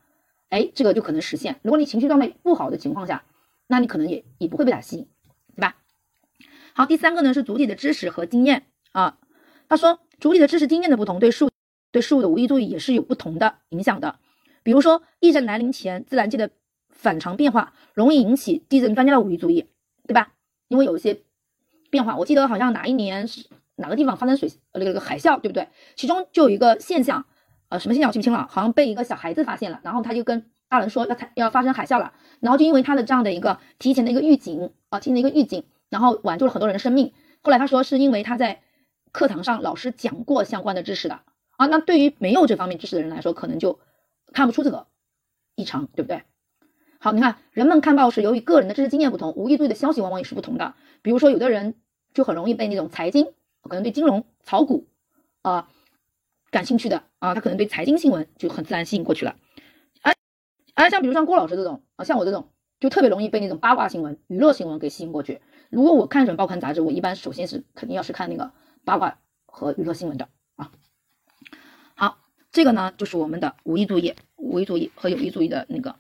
[0.50, 1.60] 哎，这个就可能实现。
[1.64, 3.24] 如果你情绪状态不好的情况下，
[3.68, 5.08] 那你可能也也不会被它吸引，
[5.56, 5.78] 对吧？
[6.74, 9.18] 好，第三个呢是主体的知识和经验啊。
[9.68, 11.50] 他说，主体的知识经验的不同，对事物。
[11.94, 14.18] 对事物的无意注意也是有不同的影响的，
[14.64, 16.50] 比如说地震来临前，自然界的
[17.02, 19.66] 反常变化容易引起地震专家的无意注意，
[20.08, 20.34] 对吧？
[20.68, 21.20] 因为有一些
[21.90, 25.68] 变化，我记得好像哪一年是哪个地方发生水呃那个海啸，对不对？
[25.96, 27.26] 其中就有一个现象，
[27.70, 37.12] 呃，什么现象我记不清了，好像被一个小孩子发现了，然后他就跟大人说要要发生海啸了，然后就因为他的这样的一个提前的一个预警啊，提前的一个预警，然后挽救了很多人的生命。
[37.42, 38.62] 后来他说是因为他在
[39.12, 41.22] 课堂上老师讲过相关的知识的。
[41.58, 43.80] 啊，那对于没有这方面知识的人来说，可能就
[44.32, 44.88] 看不出这个
[45.56, 46.24] 异常，对不对？
[47.04, 50.76] 好，你看，人们看报是由于个人的知识经验不同，无意注意的消息往往也是不同的。
[51.02, 51.74] 比如说，有的人
[52.14, 53.26] 就很容易被那种财经，
[53.64, 54.88] 可能对金融、炒股
[55.42, 55.68] 啊
[56.52, 59.36] 感兴趣的啊，他可能对财经新闻就很自然吸引过去了。
[60.04, 60.14] 而
[60.76, 62.50] 而像比如像郭老师这种啊，像我这种
[62.80, 65.42] 就特别容易被那种八卦新闻、娱乐新闻给吸引过去。
[65.72, 68.52] 如果我看什么报刊杂志，我一般首先是肯定要是看那个
[68.86, 70.72] 八卦和娱乐新闻的啊。
[71.96, 72.20] 好
[72.52, 75.96] 这个呢，就是我们的无意注意、无意注意和有意注意的那个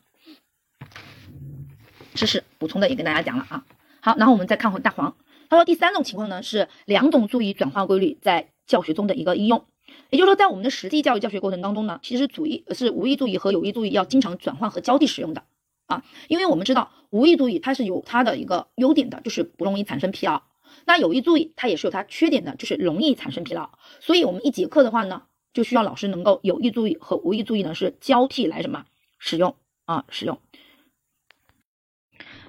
[2.21, 3.65] 知识补充的，也跟大家讲了啊。
[3.99, 5.15] 好，然后我们再看回大黄，
[5.49, 9.65] 他说第三种情况呢是两种注意转化规律在教学中的一个应用，
[10.11, 15.41] 也就是说在我们的实际教育教学过程当中呢，其实主意是无意注意和有意注意要经常转换和交替使用的
[15.87, 20.43] 啊，因为我们知道无意注意它是有它的一个优点的，就是不容易产生疲劳，
[20.85, 25.23] 那有意注意它也是有它缺点的，就是容易产生疲劳，所以我们一节课的话呢。
[25.53, 28.85] 就需要老师能够有意注意和无意注意呢是交替来什么
[29.19, 29.53] 使用
[29.83, 30.39] 啊使用。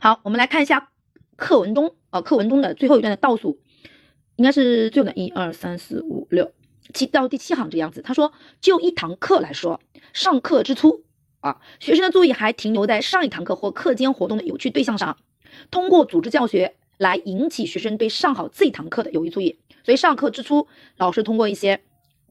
[0.03, 0.89] 好，我们来看一下
[1.37, 3.61] 课文中啊课文中的最后一段的倒数，
[4.35, 6.51] 应该是最后的一二三四五六
[6.93, 8.03] 七到第七行这样子。
[8.03, 9.81] 他说，就一堂课来说，
[10.13, 11.05] 上课之初
[11.39, 15.17] 啊，学生的注意还停留在上一堂课或课间活动的有趣对象上，
[15.71, 19.61] 通过组织教学来引起学生对上好这一堂课的有意注意。
[19.85, 21.81] 所以上课之初，老师通过一些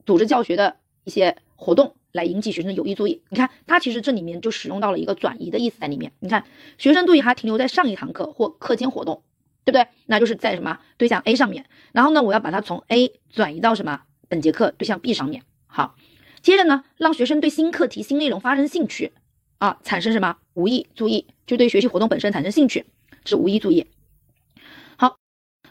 [0.05, 3.21] 组织教学的一些活动来引起学生的有意注意。
[3.29, 6.11] 你看，它其实这里面就使用到了一个转移的意思在里面。
[6.19, 6.45] 你看，
[6.77, 9.23] 学生注意还停留在上一堂课或课间活动，
[9.63, 9.87] 对不对？
[10.05, 11.65] 那就是在什么对象 A 上面。
[11.91, 15.43] 然后呢，我要把它从 A 转移到什么本节课对象 B 上面。
[15.67, 15.95] 好，
[16.41, 19.13] 接着呢，让学生对新课题、新内容发生兴趣
[19.57, 22.85] 啊，产生什么无意注意，就对学习活动本身产生兴趣，
[23.25, 23.87] 是无意注意。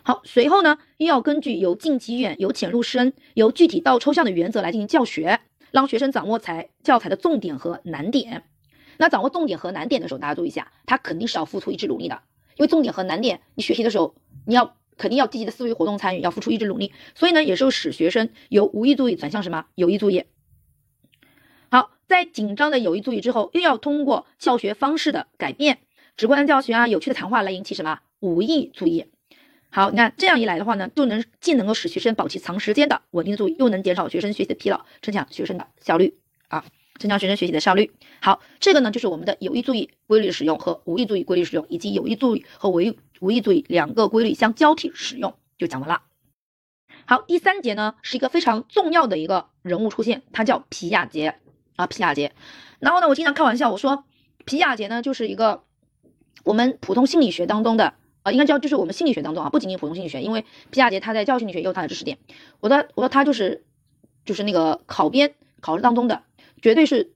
[0.02, 5.40] 好，随后呢，又要根据由近及远、由浅入深、由具体到抽象的原则来进行教学，
[5.70, 8.44] 让学生掌握材教材的重点和难点。
[8.96, 12.22] 那掌握重点和难点的时候，大家注意一下，他肯定是要付出一致努力的，
[12.56, 14.14] 因为重点和难点，你学习的时候，
[14.46, 16.92] 你要肯定要积极的思维活动参与，要付出一致努力。
[17.14, 20.24] 所以呢，也是使学生由无意注意转向什么有意注意。
[21.70, 25.78] 好，在紧张的有意注意之后，又要通过教学方式的改变，
[26.16, 29.06] 直观的教学啊，有趣的谈话来引起什么无意注意。
[29.70, 36.18] 好，你看这样一来的话呢，就能既能够使学生保持长时间的稳定的注意，又能减少学生学习的疲劳，增强学生的效率
[36.48, 36.64] 啊，
[36.98, 37.92] 增强学生学习的效率。
[38.20, 46.02] 好，这个呢就是我们的有意注意规律使用和无意注意规律使用，以及有意注意和无意无意注意两个规律相交替使用，就讲完了。
[47.06, 51.36] 好，第三节呢是一个非常重要的一个人物出现，他叫皮亚杰。
[51.76, 52.34] 啊，皮亚杰，
[52.78, 54.04] 然后呢，我经常开玩笑，我说
[54.44, 55.64] 皮亚杰呢就是一个
[56.44, 62.18] 我们普通心理学当中的啊，应该叫就是我们心理学当中啊，不仅仅普通心理学，因为皮亚杰他在教育心理学也有他的知识点。
[62.60, 63.64] 我的我说他就是
[64.24, 66.22] 就是那个考编考试当中的
[66.60, 67.12] 绝对是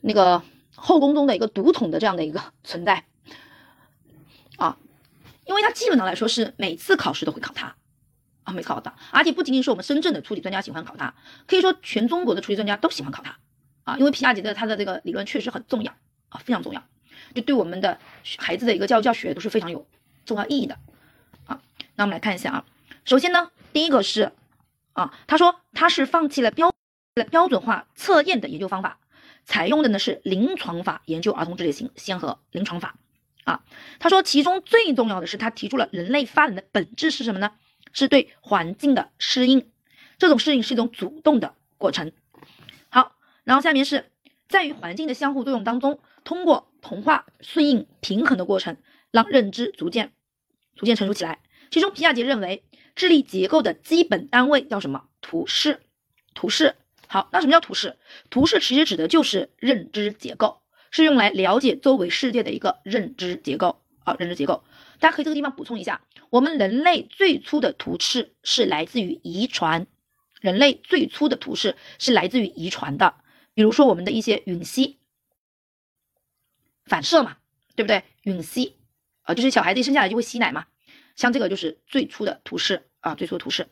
[0.00, 0.42] 那个
[0.74, 3.04] 后宫中的一个独统的这样的一个存在
[4.56, 4.76] 啊，
[5.46, 7.76] 因为他基本上来说是每次考试都会考他
[8.44, 11.14] 啊，每次考他，而且不仅仅是我们深圳的初级专家喜欢考他，
[11.46, 13.36] 可以说全中国的初级专家都喜欢考他。
[13.84, 15.92] 啊，因为皮亚杰的他的这个理论确实很重要
[16.28, 16.82] 啊，非常重要，
[17.34, 17.98] 就对我们的
[18.36, 19.86] 孩子的一个教育教学都是非常有
[20.28, 20.78] 重要意义的
[21.46, 21.60] 啊。
[21.96, 22.64] 那我们来看一下啊，
[23.04, 24.30] 首先呢，第一个是
[24.92, 26.72] 啊，他说他是放弃了标
[27.30, 29.00] 标准化测验的研究方法，
[29.44, 32.94] 采用的呢是临床法研究儿童智力型先河临床法
[33.44, 33.64] 啊。
[33.98, 37.50] 他说其中最重要的是他提出了人类发展的本质是什么呢？
[37.92, 39.70] 是对环境的适应，
[40.18, 42.12] 这种适应是一种主动的过程。
[42.90, 44.12] 好然后下面是
[44.46, 48.76] 在于环境的相互作用当中，通过同化、顺应、平衡的过程，
[49.10, 50.12] 让认知逐渐、
[50.78, 51.40] 逐渐成熟起来。
[51.70, 52.64] 其中，皮亚杰认为，
[52.94, 55.04] 智力结构的基本单位叫什么？
[55.20, 55.82] 图式。
[56.32, 56.76] 图式。
[57.06, 57.98] 好，那什么叫图式？
[58.30, 63.82] 图式其实指的就是认知结构，是用来了解周围世界的一个认知结构。
[64.04, 64.64] 好，认知结构，
[65.00, 66.00] 大家可以这个地方补充一下，
[66.30, 69.86] 我们人类最初的图式是来自于遗传，
[70.40, 73.14] 人类最初的图式是来自于遗传的。
[73.52, 74.98] 比如说我们的一些吮吸
[76.84, 77.36] 反射嘛，
[77.74, 78.04] 对不对？
[78.24, 78.77] 吮吸
[79.28, 80.64] 啊，就是小孩子一生下来就会吸奶嘛，
[81.14, 83.68] 像这个就是最初的图示啊，最初的图示。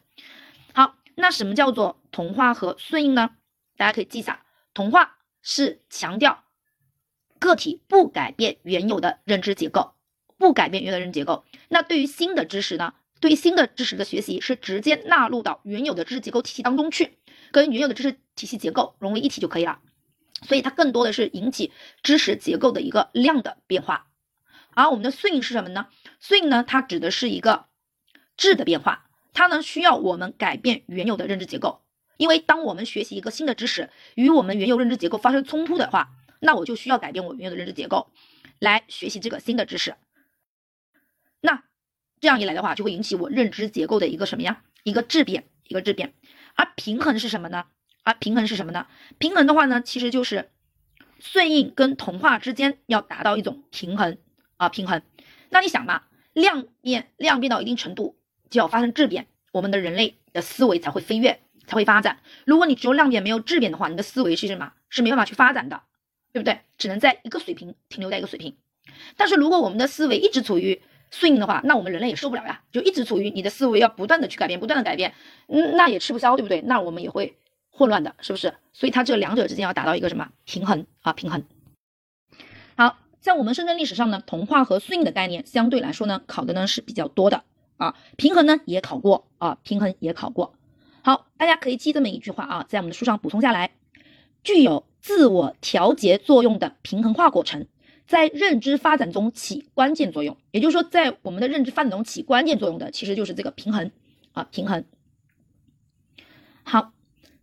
[0.75, 3.31] 好，那什么叫做同化和顺应呢？
[3.79, 4.45] 大家可以记一下，
[4.75, 6.45] 同化是强调
[7.39, 9.95] 个体不改变原有的认知结构，
[10.37, 11.47] 不改变原有的认知结构。
[11.69, 12.93] 那对于新的知识呢？
[13.19, 17.17] 对于新的知识的学习是直接纳入到原有的知识结构体系当中去。
[17.51, 19.81] 跟原有的知识体系结构融为一体就可以了，
[20.43, 24.09] 所以它更多的是引起知识结构的一个量的变化。
[24.77, 25.89] 而我们的顺应是什么呢？
[26.21, 27.65] 顺应呢，它指的是一个
[28.37, 31.83] 质的变化，它呢需要我们改变原有的认知结构。
[32.19, 36.11] 因为当我们学习一个新的知识与我们原有认知结构发生冲突的话，
[36.41, 38.11] 那我就需要改变我原有的认知结构
[38.59, 39.97] 来学习这个新的知识。
[41.41, 41.65] 那
[42.21, 44.63] 这样一来的话，就会引起我认知结构的一个什么呀？
[44.83, 46.15] 一个质变，一个质变。
[46.55, 47.67] 而平衡是什么呢？
[48.03, 48.87] 而平衡是什么呢？
[49.19, 50.51] 平衡的话呢，其实就是
[51.19, 54.17] 顺应跟同化之间要达到一种平衡
[54.57, 55.03] 啊，平衡。
[55.51, 56.03] 那你想嘛，
[56.33, 58.17] 量变量变到一定程度，
[58.51, 62.19] 就要发生质变，我们的人类的思维才会飞跃，才会发展。
[62.45, 64.73] 如果你只有量变没有质变的话，你的思维是什么？
[64.89, 65.83] 是没办法去发展的，
[66.33, 66.61] 对不对？
[66.79, 68.57] 只能在一个水平停留在一个水平。
[69.17, 70.81] 但是如果我们的思维一直处于
[71.11, 75.15] 顺应的话，那我们人类也受不了呀，就一直处于你的思维要不断的去改变，不断的改变，
[75.49, 76.61] 嗯，那也吃不消，对不对？
[76.63, 77.37] 那我们也会
[77.71, 78.55] 混乱的，是不是？
[78.73, 81.13] 所以它这两者之间要达到一个什么平衡啊？
[81.13, 81.43] 平衡。
[83.27, 87.43] 在我们深圳历史上呢，同化和顺应的概念相对来说呢，考的呢是比较多的
[87.77, 87.97] 啊。
[88.17, 90.55] 平衡呢也考过啊，平衡也考过。
[91.03, 93.73] 好，大家可以记这么一句话啊，在我们的书上补充下来，
[94.45, 97.67] 具有自我调节作用的平衡化过程。
[98.07, 103.91] 在认知发展中起关键作用，也就是说，在我们的认知发展中起关键作用的，其实就是这个平衡
[104.35, 104.85] 啊，平衡。
[106.63, 106.93] 好，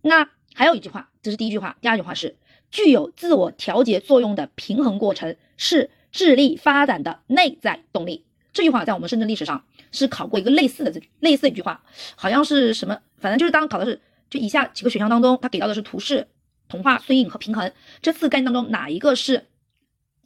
[0.01, 2.37] 那还有一句话，这是第一句话，第二句话是
[2.71, 8.25] 具有自我调节作用的平衡过程是智力发展的内在动力。
[8.51, 11.81] 这句话在我们深圳历史上是考过一个类似的这类似一句话，
[12.17, 16.27] 好像是什么，反正就是当考的是就以下几个选项当中，它给到的是图示、
[16.67, 19.45] 同化、顺应和平衡这四个概念当中哪一个是？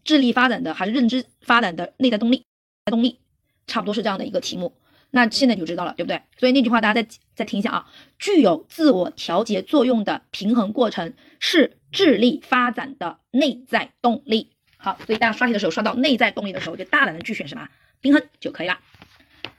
[0.03, 2.43] 智力发展的还是认知发展的内在动力，
[2.85, 3.19] 动力
[3.67, 4.73] 差不多是这样的一个题目，
[5.11, 6.21] 那现在你就知道了，对不对？
[6.39, 14.56] 所以那句话大家再再听一下啊，具有自我调节作用的平衡过程是智力发展的内在动力。
[14.77, 17.67] 好，所以大家刷题的时候刷到内在动力的时候，就大胆的去选什么
[17.99, 18.79] 平衡就可以了。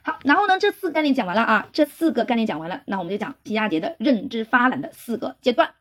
[0.01, 5.73] 好，然后呢，这四个概念讲完了啊，这四个概念讲完了，那我们就讲皮亚杰的认知发展的四个阶段。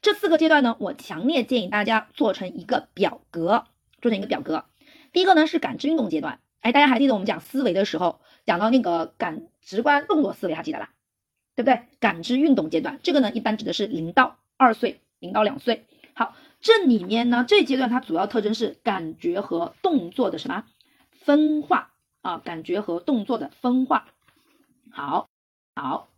[0.00, 3.64] 这四个阶段呢，我强烈建议大家做成一个表格，
[4.00, 4.64] 做成一个表格。
[5.12, 10.90] 第一个呢是感知运动阶段，哎，大家还记得我们讲思维的时候讲到那个感直观动作思维，还记得吧？
[11.54, 11.82] 对不对？
[12.00, 15.84] 感知运动阶段，这个呢一般指的是零到二岁，零到两岁。
[16.14, 20.64] 好，这里面呢这阶段它主要特征是感觉和动作的什么
[21.10, 21.92] 分化
[22.22, 22.38] 啊？
[22.38, 24.08] 感觉和动作的分化。
[24.90, 25.28] 好，
[25.74, 26.08] 好，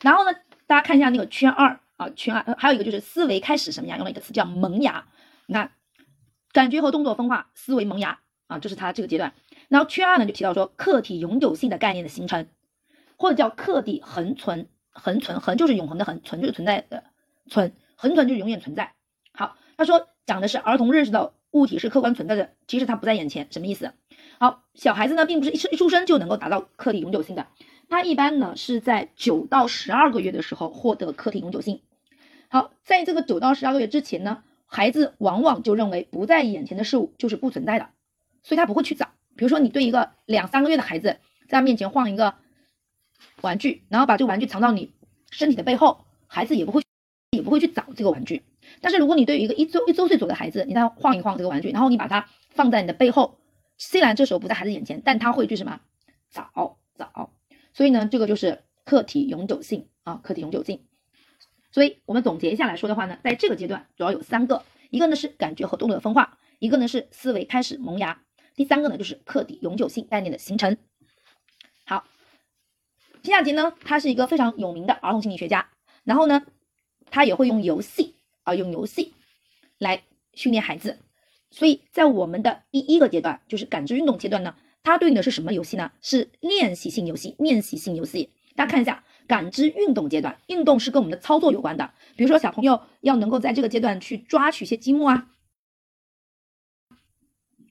[0.00, 0.32] 然后呢，
[0.66, 3.96] 大家看一下那个圈二啊，圈二还有一个就是思维开始什么呀？
[3.96, 5.06] 用了一个词叫萌芽。
[5.46, 5.72] 你看，
[6.52, 9.34] 感觉和动作分化，思维萌芽啊，这是它这个阶段。
[9.68, 12.46] 然后圈二呢就提到说客体永久性的概念的形成。
[13.16, 17.04] 或者叫客体恒存，恒存恒就是永恒的恒，存就是存在的
[17.48, 18.94] 存，恒存就是永远存在。
[19.76, 23.92] 他说讲的是儿童认识到物体是客观存在的，即使它不在眼前，什么意思？
[24.38, 27.46] 好，小孩子呢并不是一一出生就能够达到客体永久性的，
[27.88, 31.80] 他一般呢是在九到十二个月的时候获得客体永久性。
[32.48, 37.88] 好，在这个九到十二个月之前呢，孩子往往就认为不在眼前的事物就是不存在的，
[38.42, 39.08] 所以他不会去找。
[39.36, 41.16] 比如说你对一个两三个月的孩子
[41.48, 42.34] 在他面前晃一个。
[43.40, 44.92] 玩具，然后把这个玩具藏到你
[45.30, 46.82] 身体的背后，孩子也不会
[47.30, 48.42] 也不会去找这个玩具。
[48.82, 53.38] 但是如果你对于一个一周一周岁左右的孩子，你再晃一晃这个玩具，然后你把它放在你的背后，
[53.78, 55.80] 虽然这时候不在孩子眼前，但他会去什么
[56.30, 57.30] 找找。
[57.72, 60.84] 所以呢，这个就是客体永久性啊，客体永久性。
[61.70, 68.22] 所以我们总结一下来说的话呢，在这个阶段主要有三个，一个呢是感觉和动作的分化，一个呢是思维开始萌芽，
[68.56, 70.76] 第三个呢就是客体永久性概念的形成。
[71.86, 72.04] 好
[73.22, 75.70] 皮亚杰呢，他是一个非常有名的儿童心理学家，
[76.04, 76.42] 然后呢，
[77.10, 79.12] 他也会用游戏啊，用游戏
[79.78, 80.02] 来
[80.34, 80.98] 训练孩子。
[81.50, 85.92] 所以在我们的第一个阶段，就是感知运动阶段呢，它对应的是什么游戏呢？
[86.00, 88.30] 是练习性游戏，练习性游戏。
[88.56, 91.92] 大家看一下，感知运动阶段，运动是跟我们的操作有关的。
[92.16, 95.28] 比如说小朋友要能够在这个阶段去抓取一些积木啊，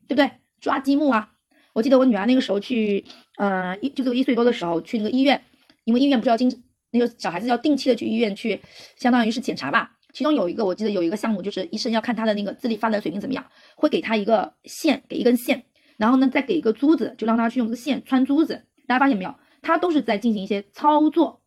[0.07, 0.31] 对不对？
[0.59, 1.33] 抓积木啊。
[1.73, 3.05] 我记得我女儿那个时候去，
[3.37, 5.43] 呃，一就这个一岁多的时候去那个医院，
[5.85, 8.61] 因为医院不是要经那个小孩子要定期的去医院去，
[8.95, 9.97] 相当于是检查吧。
[10.13, 13.45] 其中有一个我记得有一个项目就是医生要看他的那个智力发展水平怎么样，
[13.75, 15.63] 会给他一个线，给一根线，
[15.97, 18.65] 然后呢再给一个珠子，就让他去用这个线穿珠子。
[18.87, 19.35] 大家发现没有？
[19.61, 21.41] 他都是在进行一些操作，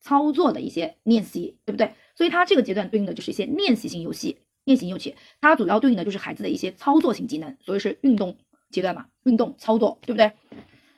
[0.00, 1.92] 操作的一些练习，对不对？
[2.14, 8.36] 所以他这个阶段对应的就是一些练习性游戏，练习游戏，它主要对应的就是孩子的一些操作性技能，所以是运动。
[8.70, 10.30] 阶段嘛，运动操作，对不对？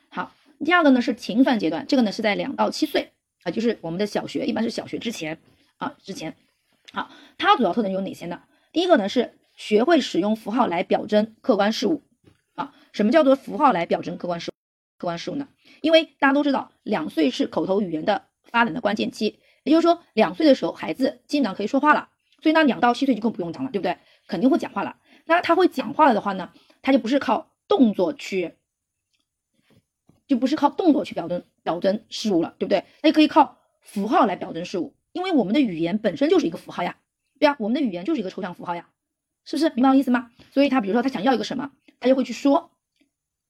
[0.09, 3.13] 好，第二个呢是勤奋阶段，这个呢是在两到七岁
[3.43, 5.39] 啊，就是我们的小学，一般是小学之前
[5.77, 6.35] 啊，之前。
[6.93, 8.43] 好，它主要特征有哪些呢？
[8.71, 12.03] 第一个呢是学会使用符号来表征客观事物
[12.55, 12.73] 啊。
[12.91, 14.51] 什么叫做符号来表征客观事
[14.97, 15.47] 客观事物呢？
[15.81, 22.09] 因为大家都知道，两岁是口头语言的发展的关键期，也就是说，两岁的时候孩子基本上可以说话了，
[22.41, 23.97] 所以那两到七岁就更不用讲了，对不对？
[24.27, 24.97] 肯定会讲话了。
[25.25, 28.55] 那他会讲话了的话呢，他就不是靠动作去，
[30.27, 32.83] 就不是靠动作去表征表征事物了，对不对？
[33.01, 36.97] 那可以靠符号来表征事物，因为我们的语言本身就是一个符号呀，
[37.39, 38.89] 对啊，我们的语言就是一个抽象符号呀，
[39.45, 39.69] 是不是？
[39.75, 40.31] 明白我意思吗？
[40.51, 42.71] 所以他比如说他想要一个什么，他就会去说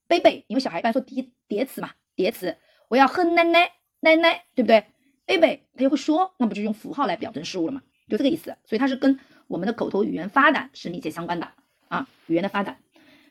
[0.07, 2.57] 贝贝，因为小孩一般说叠叠词嘛，叠词，
[2.89, 4.85] 我要喝奶奶奶奶，对不对？
[5.25, 7.81] 贝贝他就会说，那不就用符号来表征事物了吗？
[8.09, 11.47] 就这个意思，所以它是跟我们的口头语言发展是密切相关的
[11.87, 12.79] 啊，语言的发展。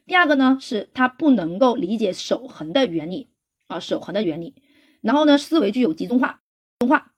[0.07, 3.29] 第二个呢，是他不能够理解守恒的原理
[3.67, 4.55] 啊，守恒的原理。
[5.03, 6.41] 然后呢，思维具有集中化，
[6.79, 7.13] 集中化。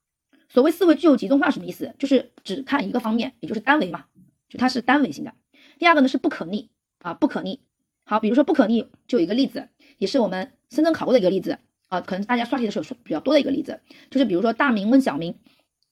[0.53, 1.95] 所谓思维具有集中化什么意思？
[1.99, 4.05] 就是只看一个方面，也就是单维嘛，
[4.51, 5.33] 就它是单维性的。
[5.79, 7.63] 第二个呢是不可逆啊，不可逆。
[8.05, 13.81] 好，比如说不可逆，就有一个例子，也是我们深圳考过的一个例子啊，可能大家刷题的时候说比较多的一个例子，
[14.11, 15.35] 就是比如说大明问小明，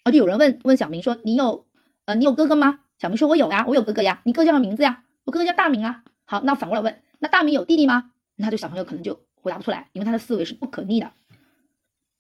[0.02, 1.64] 啊，就有人问问小明说，你有
[2.04, 2.80] 呃你有哥哥吗？
[2.98, 5.04] 小明说，我有呀，我有哥哥呀，你哥叫什么名字呀？
[5.24, 6.04] 我哥哥叫大明啊。
[6.26, 8.10] 好，那反过来问，那大明有弟弟吗？
[8.36, 11.10] 那这小朋友可能就回答不出来，因为他的思维是不可逆的。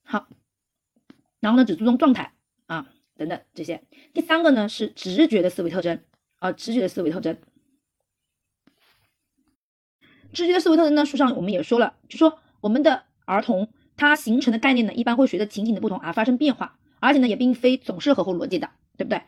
[0.02, 0.26] 好，
[1.40, 2.32] 然后呢，只注重状态
[2.66, 3.82] 啊等等这些。
[4.12, 6.00] 第三个呢是直觉的思维特征
[6.38, 7.36] 啊，直觉的思维特征。
[10.32, 19.22] 直觉的思维特征呢，书上我们也说了，就说我们的儿童他形成的概念呢，一般会随着情景的不同而发生变化，而且呢也并非总是合乎逻辑的，对不对？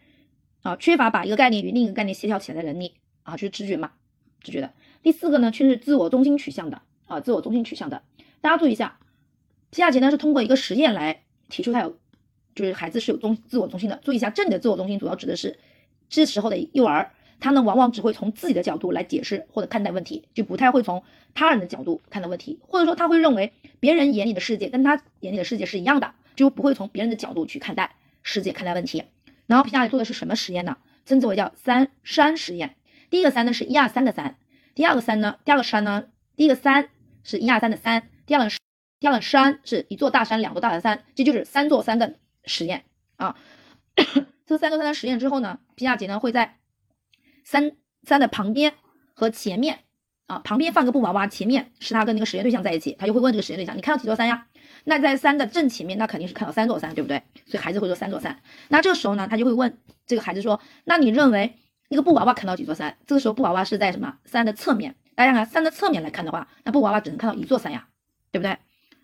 [0.63, 2.95] 啊，缺乏把一个概念与另一个概念协调起来的能力
[3.25, 3.93] 啊，就是直觉嘛。
[4.41, 8.03] 直觉的第四个呢，却是自我中心取向的啊，自我中心取向的。
[8.41, 8.99] 大家注意一下，
[9.71, 11.97] 皮亚杰呢是通过一个实验来提出他有，
[12.55, 13.99] 就是孩子是有中自我中心的。
[14.03, 15.59] 注意一下，这里的自我中心主要指的是
[16.09, 21.03] 这时候的幼儿，他呢往往只会从自己的角度来解释或者看待问题，就不太会从
[21.35, 29.05] 他人的角度看待问题，或者说他会认为别人眼里的世界跟他眼里的世界是一样的，就不会从别人的角度去看待世界、看待问题。
[29.47, 30.77] 然后皮亚杰做的是什么实验呢？
[31.05, 32.77] 称之为叫三山实验。
[33.11, 34.37] 第一个三呢是一二三的三，
[34.75, 36.05] 第二个三呢，第二个山呢，
[36.37, 36.89] 第一个三
[37.25, 38.51] 是一二三的三，第二个
[39.01, 42.84] 第二个山是一座大山、两座大的山，这就是三座山的实验
[43.16, 43.36] 啊。
[44.47, 46.59] 这三座山的实验之后呢，皮亚杰呢会在
[47.45, 47.72] 三
[48.03, 48.74] 三的旁边
[49.14, 49.80] 和前面
[50.26, 54.47] 啊，旁边放个布娃娃，前面是他跟那个实验对象在一起，他就会问这个实验对象：“你看到几座山呀？”
[54.84, 57.22] 那在山的正前面，那肯定是看到三座山，对不对？
[57.47, 58.40] 所以孩子会说三座山。
[58.68, 61.57] 那这个时候呢，他就会问这个孩子说：“那你认为
[61.88, 64.97] 那个布娃娃看到几座山？”这个时候布娃娃是在什么山的侧面？
[65.14, 67.86] 大家看山的侧面来看的话，那布娃娃只能看到一座山呀，
[68.30, 68.59] 对不对？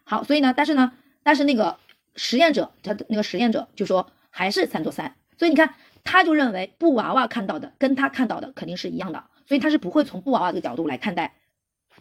[0.04, 1.78] 好，所以呢，但是呢，但是那个
[2.18, 11.36] 实验者，他的那个实验者就说还是三座山，所以你看，他就认为布娃娃看到的跟他看到的肯定是一样的，所以他是不会从布娃娃这个角度来看待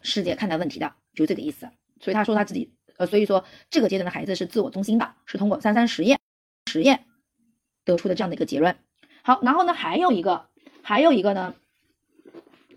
[0.01, 1.70] 世界、看待问题的，就这个意思。
[2.01, 6.20] 所以他说他自己，呃，所以说这个阶段的孩子是自我中心的，是通过三三实验
[6.65, 7.05] 实验
[7.86, 8.76] 得出的这样的一个结论。
[9.22, 10.47] 好，然后呢，还有一个，
[10.82, 11.53] 还有一个呢，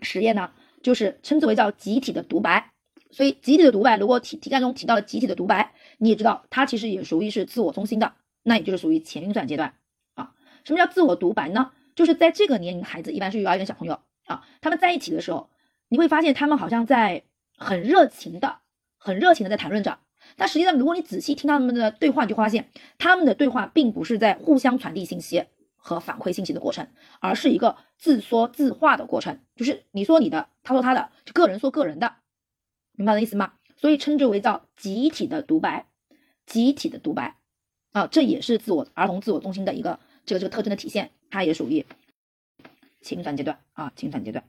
[0.03, 0.51] 实验呢，
[0.83, 2.71] 就是称之为叫集体的独白。
[3.11, 9.75] 所以集体的独白，如果题题干中提到了集体的独白，你也知道它其实也属于是自我中心的，那也就是属于前运算阶段
[10.15, 10.33] 啊。
[10.63, 11.71] 什么叫自我独白呢？
[11.93, 15.51] 就是在这个年龄孩子，一般是幼儿园小朋友啊，他们在一起的时候，
[15.89, 17.23] 你会发现他们好像在
[17.55, 18.57] 很热情的、
[18.97, 19.99] 很热情的在谈论着。
[20.35, 25.45] 但实际上，如果你仔细听他们的对话，你就发现他们的对话并不是在互相传递信息
[25.75, 26.87] 和反馈信息的过程，
[27.19, 32.15] 而是一个自说自话的过程，就是你说你的，他说他的，就个人说个人的。
[32.93, 33.53] 明白的意思吗？
[33.77, 35.87] 所以称之为叫集体的独白，
[36.51, 37.37] 集体的独白
[37.93, 41.85] 啊，这也是自我儿童自我中心的一个这个这个特征的体现，它也属于
[43.01, 44.43] 情感阶段啊，情感阶段。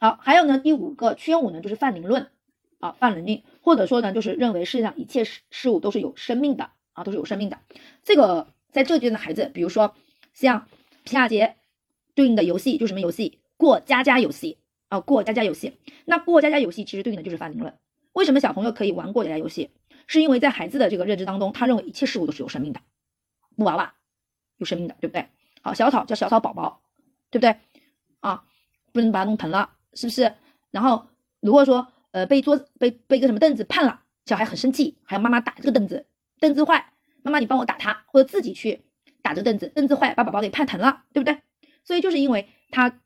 [0.00, 2.26] 好，还有呢，第五个圈五呢，就是泛灵论
[2.80, 7.60] 啊，泛灵论，或者说呢，就是认为世界上一切事事物都是有生命的啊，都是有生命的。
[8.02, 9.94] 这个在这阶段的孩子，比如说
[10.34, 10.66] 像
[11.04, 11.54] 皮亚杰
[12.16, 13.38] 对应的游戏，就什么游戏？
[13.56, 14.58] 过家家游戏。
[14.88, 15.74] 啊，过家家游戏，
[16.04, 17.78] 那过家家游戏其实对应的就是泛灵论。
[18.12, 19.70] 为什么小朋友可以玩过家家游戏？
[20.06, 22.80] 是因为在孩子的这个认知当中，他认为一切事物都是有生命的，
[23.56, 23.94] 布娃娃
[24.56, 25.28] 有生命的，对不对？
[25.62, 26.82] 好，小草叫小草宝宝，
[27.30, 27.56] 对不对？
[28.20, 28.44] 啊，
[28.92, 30.34] 不能把它弄疼了，是不是？
[30.70, 31.06] 然后
[31.40, 36.06] 如果说呃被桌子被被一个什么凳子绊了，小孩很生气，还要妈妈打这个凳子，
[36.38, 36.92] 凳子坏，
[37.22, 38.82] 妈妈你帮我打他，或者自己去
[39.22, 41.40] 打这个凳子，凳子坏把宝宝给绊疼了，对不对？
[41.84, 43.00] 所以就是因为他。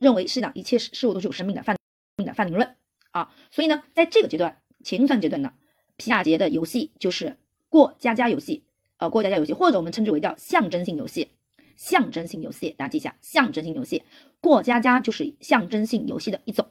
[0.00, 1.76] 认为世上一切事事物都是有生命的，泛
[2.16, 2.74] 命的泛灵论
[3.10, 5.52] 啊，所以呢，在这个阶段前运算阶段呢，
[6.00, 7.36] 皮亚杰的游戏就是
[7.68, 8.64] 过家家游戏，
[8.96, 11.28] 呃，过家家游戏，或者我们称之为叫象征性游戏，
[11.76, 14.02] 象征性游戏，大家记一下，象征性游戏，
[14.40, 16.68] 过家家就是象征性游戏的一种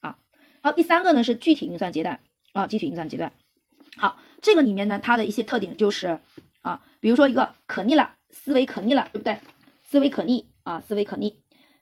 [0.00, 0.16] 啊。
[0.62, 2.20] 好，第三个呢是具体运算阶段
[2.54, 3.34] 啊，具体运算阶段。
[3.98, 6.18] 好，这个里面呢，它的一些特点就是
[6.62, 9.38] 啊，比如说一个可逆了，思维可逆了，对不对？
[9.84, 11.34] 思维可逆啊，思维可逆，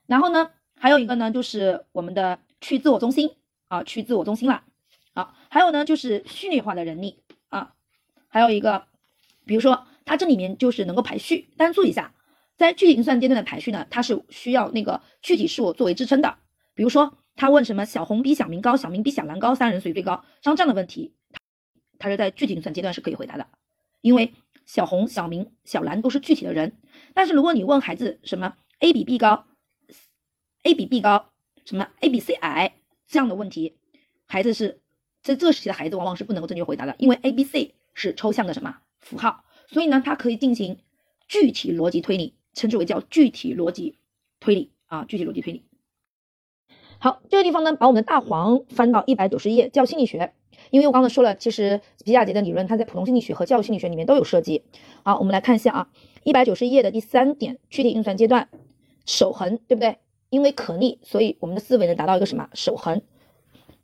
[0.05, 0.51] 然后呢？
[0.81, 3.29] 还有一个呢，就是我们的去自我中心
[3.67, 4.63] 啊，去自我中心了
[5.13, 5.35] 啊。
[5.49, 7.73] 还有呢，就是序列化的能力啊。
[8.27, 8.87] 还有一个，
[9.45, 11.49] 比如说它这里面就是能够排序。
[11.57, 12.13] 大家注意一下，
[12.57, 16.37] 在具体运算阶段的排序呢，它是需要那个具体事物作为支撑的。
[16.73, 20.23] 比如说他问什么小红比小明高，小明比小蓝高，三人谁最高？
[20.41, 21.13] 像这样的问题，
[21.97, 23.47] 它是在具体运算阶段是可以回答的，
[24.01, 24.33] 因为
[24.65, 26.77] 小红、小明、小蓝都是具体的人。
[27.13, 29.45] 但是如果你问孩子什么 A 比 B 高
[30.63, 31.31] ？A 比 B 高，
[31.65, 32.75] 什么 A 比 C 矮
[33.07, 33.77] 这样的问题，
[34.25, 34.81] 孩子是
[35.29, 40.79] 在这时期的孩子往往是不能够正确回答的，因为 A、B、C 是抽象的什么符号，所以呢，它可以进行
[41.27, 43.95] 具体逻辑推理，称之为叫具体逻辑
[44.39, 45.63] 推理啊，具体逻辑推理。
[46.97, 50.33] 好，这个地方呢，把我们的大黄翻到一百九十页，教心理学，
[50.71, 54.63] 因为我刚才说了，其实皮亚杰的理论它在普通心理学和教育心理学里面都有涉及。
[55.03, 55.89] 好，我们来看一下啊，
[56.23, 58.49] 一百九十页的第三点，具体运算阶段，
[59.05, 59.99] 守恒，对不对？
[60.31, 63.03] 因为可逆，所以我们的思维能达到一个什么守恒，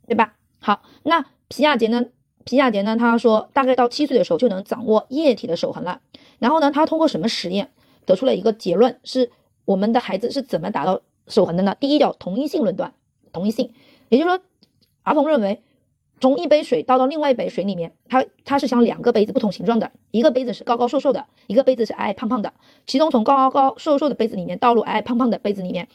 [0.08, 0.34] 对吧？
[0.58, 2.04] 好，那皮亚杰呢？
[2.44, 2.96] 皮亚杰呢？
[2.96, 6.00] 他说大概到七岁的时候就能掌握液体的守恒了。
[6.38, 7.70] 然后呢，他通过什么实验
[8.04, 8.98] 得出了一个结论？
[9.04, 9.30] 是
[9.64, 11.76] 我们的孩子是怎么达到守恒的呢？
[11.80, 12.92] 第一叫同一性论断，
[13.32, 13.72] 同一性，
[14.08, 14.40] 也就是说，
[15.02, 15.62] 儿童认为
[16.20, 22.52] 从一杯水倒到另外一杯水里面，他他是想两个杯子不同形状的，一个杯子是高高瘦瘦的，一个杯子是矮矮胖胖的，
[22.86, 25.88] 其中从高高瘦瘦的杯子里面倒入矮矮胖胖的杯子里面。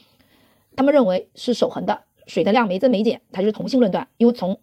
[0.76, 4.08] 他们认为是守恒的，水的量没增没减，它就是同性论断。
[4.16, 4.58] 因为从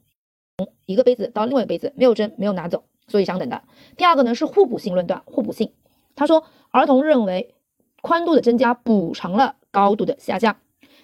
[0.59, 3.63] 从一个杯子到另外一个杯子没有增没有拿走，所以相等的。
[3.95, 5.71] 第二个呢是互补性论断，互补性。
[6.17, 7.55] 他说儿童认为
[8.01, 10.57] 宽度的增加补偿了高度的下降。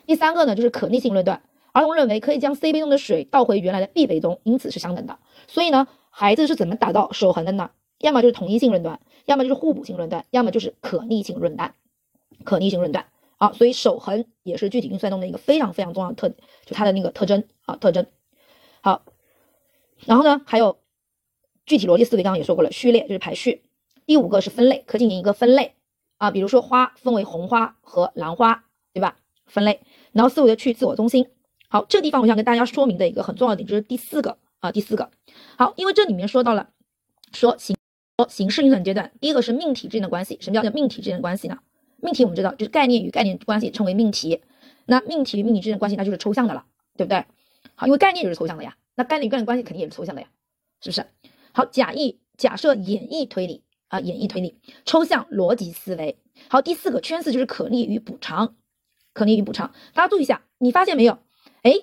[0.06, 1.42] 第三个呢，就是可逆性论断。
[1.72, 5.20] 儿童认为可以将 C 杯中的水倒回原来的 B 杯中，因此是相等的。
[5.48, 7.72] 所以呢，孩子是怎么达到守恒的呢？
[8.00, 11.74] 要么就是同一性论断，要么就是互补性论断，要么就是可逆性论断。
[12.44, 13.06] 可逆性论断
[13.38, 16.28] 啊，所以守恒也是具体运算中的一个非常非常重要的特，
[16.66, 18.06] 就它的那个特征啊特征。
[20.06, 20.78] 然后呢，还有
[21.66, 23.64] 具体逻辑思维，刚刚也说过了，序列就是排序。
[24.06, 25.76] 第五个是分类，可进行一个分类
[26.18, 29.18] 啊，比如说花分为红花和蓝花，对吧？
[29.48, 29.82] 分类，
[30.12, 31.28] 然后思维的去自我中心。
[31.70, 35.10] 好，这地方我想跟大家说明的一个很重要的点就是第四个啊，第四个。
[35.58, 36.70] 好，因为这里面说到了
[37.34, 37.76] 说形
[38.18, 40.38] 说形式运算阶段，第一个是命题之间的关系。
[40.40, 41.58] 什么叫叫命题之间的关系呢？
[41.98, 44.42] 命题我们知道就是概念与概念关系称为命题。
[44.86, 46.66] 那命题与命题之间的关系，那就是抽象的了，
[46.96, 47.26] 对不对？
[47.74, 50.28] 好，因为概念就是抽象的呀，那概念与概念关系肯定也是抽象的呀，
[50.82, 51.06] 是不是？
[51.52, 56.18] 好，假意假设演绎推理啊，演绎推理，抽象逻辑思维。
[56.50, 58.56] 好，第四个圈四就是可逆与补偿，
[59.14, 59.74] 可逆与补偿。
[59.94, 61.18] 大家注意一下，你发现没有？
[61.62, 61.74] 哎，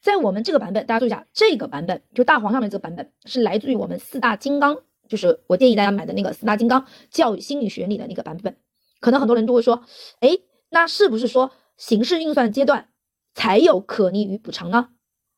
[0.00, 4.76] 在我们这个版本，大家注意一下，这个版本就大黄上面这个版本是来自于我们四大金刚，
[5.08, 8.56] 就是我建议大家买的那个四大金刚教育心理学里的那个版本。
[9.00, 9.84] 可能很多人都会说，
[10.20, 10.38] 哎，
[10.70, 12.88] 那是不是说形式运算阶段
[13.34, 14.88] 才有可逆与补偿呢？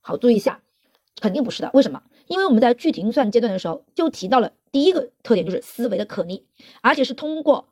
[0.01, 0.63] 好，注意一下，
[1.21, 1.71] 肯定不是的。
[1.75, 2.03] 为什么？
[2.27, 6.47] 因为我们在具体运算阶段的时候就提到了第一个特点就是思维的可逆，
[6.81, 7.69] 而且是通过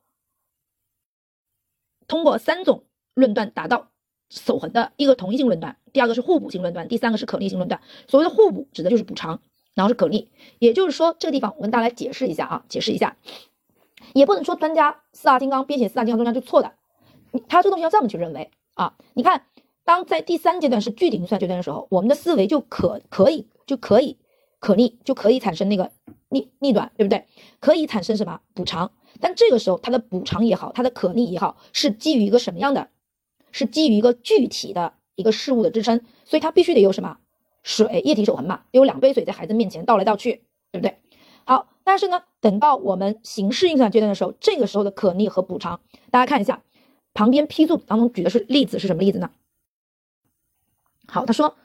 [2.07, 2.85] 通过三种
[3.15, 3.89] 论断达到。
[4.33, 7.81] 守恒的一个同一性论断，第二个是互补性论断，第三个是可逆性论断。
[8.07, 9.43] 所谓的互补指的就是补偿，
[9.75, 10.31] 然后是可逆，
[10.61, 13.17] 也就是说这个地方我跟大家来解释一下啊，解释一下，
[14.15, 16.75] 也不能说专家四大金刚编写四大金刚专家就错的，
[17.49, 18.95] 他这个东西要这么去认为啊。
[19.15, 19.47] 你看，
[19.85, 24.19] 当在第三阶段是具体运算阶段的时候，我们的思维就可可以就可以
[24.59, 25.91] 可逆，就可以产生那个
[26.29, 27.27] 逆逆转，对不对？
[27.61, 28.93] 可以产生什么补偿？
[29.21, 32.89] 但这个时候它的补偿也好，它的可逆也好，是基于一个什么样的？
[33.53, 37.19] 是基于一个具体的一个事物的支撑，所以它必须得有什么
[37.65, 40.97] 水液体守恒嘛，有两杯水在孩子面前倒来倒去，对不对？
[41.45, 45.81] 好，但是呢，等到我们形式运算阶段的时候，这个时候的可逆和补偿，
[46.13, 46.63] 大家看一下
[47.13, 49.31] 旁边批注当中举的是例子是什么例子呢？
[51.11, 51.57] 好，他说，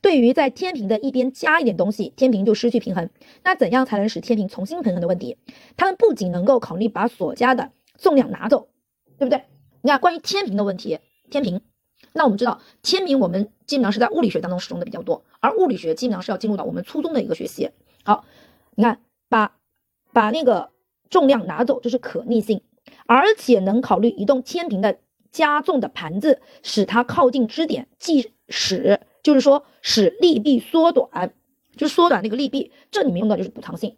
[0.00, 3.10] 对于在天平的一边加一点东西，天平就失去平衡。
[3.42, 5.36] 那怎样才能使天平重新平衡的问题？
[5.76, 8.68] 他们不仅能够考虑把所加的重量拿走，
[9.18, 9.42] 对不对？
[9.80, 11.00] 你看关于天平的问题。
[11.30, 11.62] 天平，
[12.12, 17.70] 那我们知道天平，我们基本上是在物理学当中使用的比较多，而物理学基本上是要进入到我们初中的一个学习。
[18.04, 18.24] 好，
[18.76, 19.56] 你看，把
[20.12, 20.70] 把那个
[21.08, 22.62] 重量拿走，这是可逆性，
[23.06, 24.98] 而且能考虑移动天平的
[25.32, 31.34] 加重的盘子，使它靠近支点，即使就是说使力臂缩短，
[31.76, 33.96] 就是缩短那个力臂，这里面用到就是补偿性。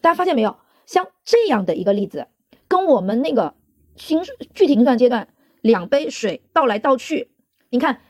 [0.00, 0.56] 大家发现没有？
[0.86, 2.26] 像这样的一个例子，
[2.66, 3.54] 跟我们那个
[3.94, 4.20] 新
[4.54, 5.28] 具体运算阶段。
[5.60, 7.30] 两杯水倒来倒去，
[7.70, 8.00] 你看，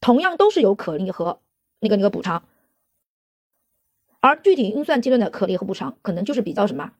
[0.00, 1.42] 同样都是有可逆和
[1.80, 2.48] 那个那个补偿，
[4.20, 6.92] 而具体运算阶段的可逆和补偿可能就是比较什么，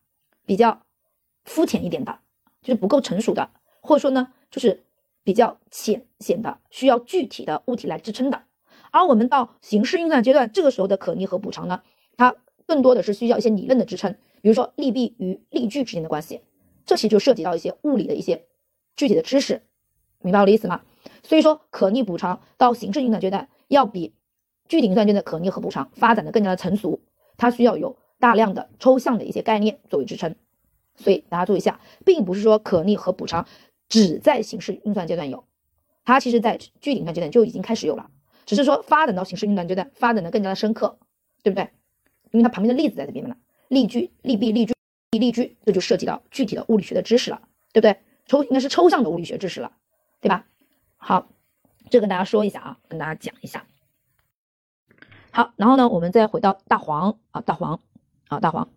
[0.45, 0.83] 比较
[1.47, 2.19] 肤浅一点的，
[2.61, 4.85] 就是不够成熟的，或者说呢，就是
[5.29, 8.45] 比较浅显的，需要具体的物体来支撑的。
[8.91, 11.83] 而我们到形式运算阶段，这个时候的可逆和补偿呢，
[12.17, 16.41] 它更多的是需要一些理论的支撑，比如说力臂与力矩之间的关系，
[16.87, 18.47] 这其实就涉及到一些物理的一些
[18.97, 19.61] 具体的知识。
[20.23, 20.81] 明白我的意思吗？
[21.23, 24.15] 所以说，可逆补偿到形式运算阶段，要比
[24.67, 27.03] 具体运算阶段可逆和补偿发展的更加的成熟，
[27.37, 30.35] 它需要有大量的抽象的一些概念作为支撑。
[30.97, 33.47] 所以大家注意一下，并不是说可逆和补偿
[33.89, 35.45] 只在形式运算阶段有，
[36.05, 38.11] 它其实在具体运算阶段就已经开始有了，
[38.47, 40.99] 只是说发展到形式运算阶段发展的更加的深刻，
[41.43, 41.71] 对不对？
[42.31, 43.37] 因为它旁边的例子在这边嘛，
[43.69, 44.75] 例句、例币、例句、
[45.19, 47.41] 例句，这就涉及到具体的物理学的知识了，
[47.73, 47.99] 对不对？
[48.27, 49.73] 抽应该是抽象的物理学知识了。
[50.21, 50.47] 对吧？
[50.97, 51.29] 好，
[51.91, 53.65] 这跟大家说一下啊，跟大家讲一下。
[55.31, 57.79] 好，然后呢，我们再回到大黄啊，大黄
[58.27, 58.69] 啊，大黄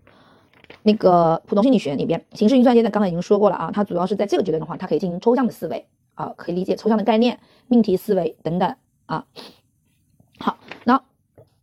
[0.84, 5.85] 那个普通心理学里边，形式运算阶段刚才已经说过了啊，它主要是在这个阶段的话，它可以进行抽象的思维
[6.15, 8.76] 啊，可以理解抽象的概念、命题思维等等
[9.06, 9.26] 啊。
[10.39, 11.02] 好，那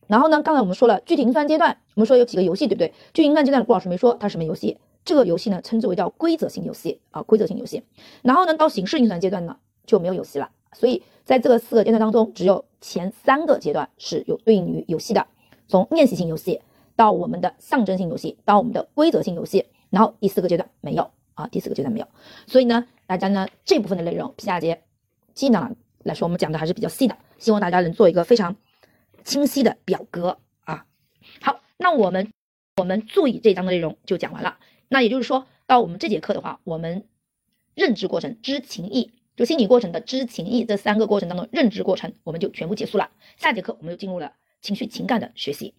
[0.06, 2.93] 然后呢，刚才我们说了具体运算阶段，我们说有几个游戏，对不对？
[3.12, 7.82] 具体运算阶段，顾老师没说它是什么游戏，这个游戏呢，称之为叫规则性游戏啊，规则性游戏。
[8.22, 9.56] 然后呢，到形式运算阶段呢。
[9.89, 15.26] 就没有游戏了，所以在这个四个阶段当中，只有前三个阶段是有对应于游戏的，
[15.66, 16.60] 从练习性游戏
[16.99, 22.09] 到我们的象征性游戏，到我们的规则性游戏，然后第四个阶段没有啊，第四个阶段没有，
[22.49, 24.83] 所以呢，大家呢这部分的内容，下节
[25.33, 28.57] 技能来说，我们讲的还是比较细的，希望大家能做一个非常
[29.23, 30.85] 清晰的表格啊。
[31.41, 32.33] 好，那我们
[32.79, 34.59] 我们注意这章的内容就讲完了，
[34.89, 37.05] 那也就是说到我们这节课的话，我们。
[37.75, 43.09] 认知过程、知情意，就心理过程的知情意这三个过程当中，认知过程我们就全部结束了。
[43.37, 45.75] 下节课我们就进入了情绪情感的学习。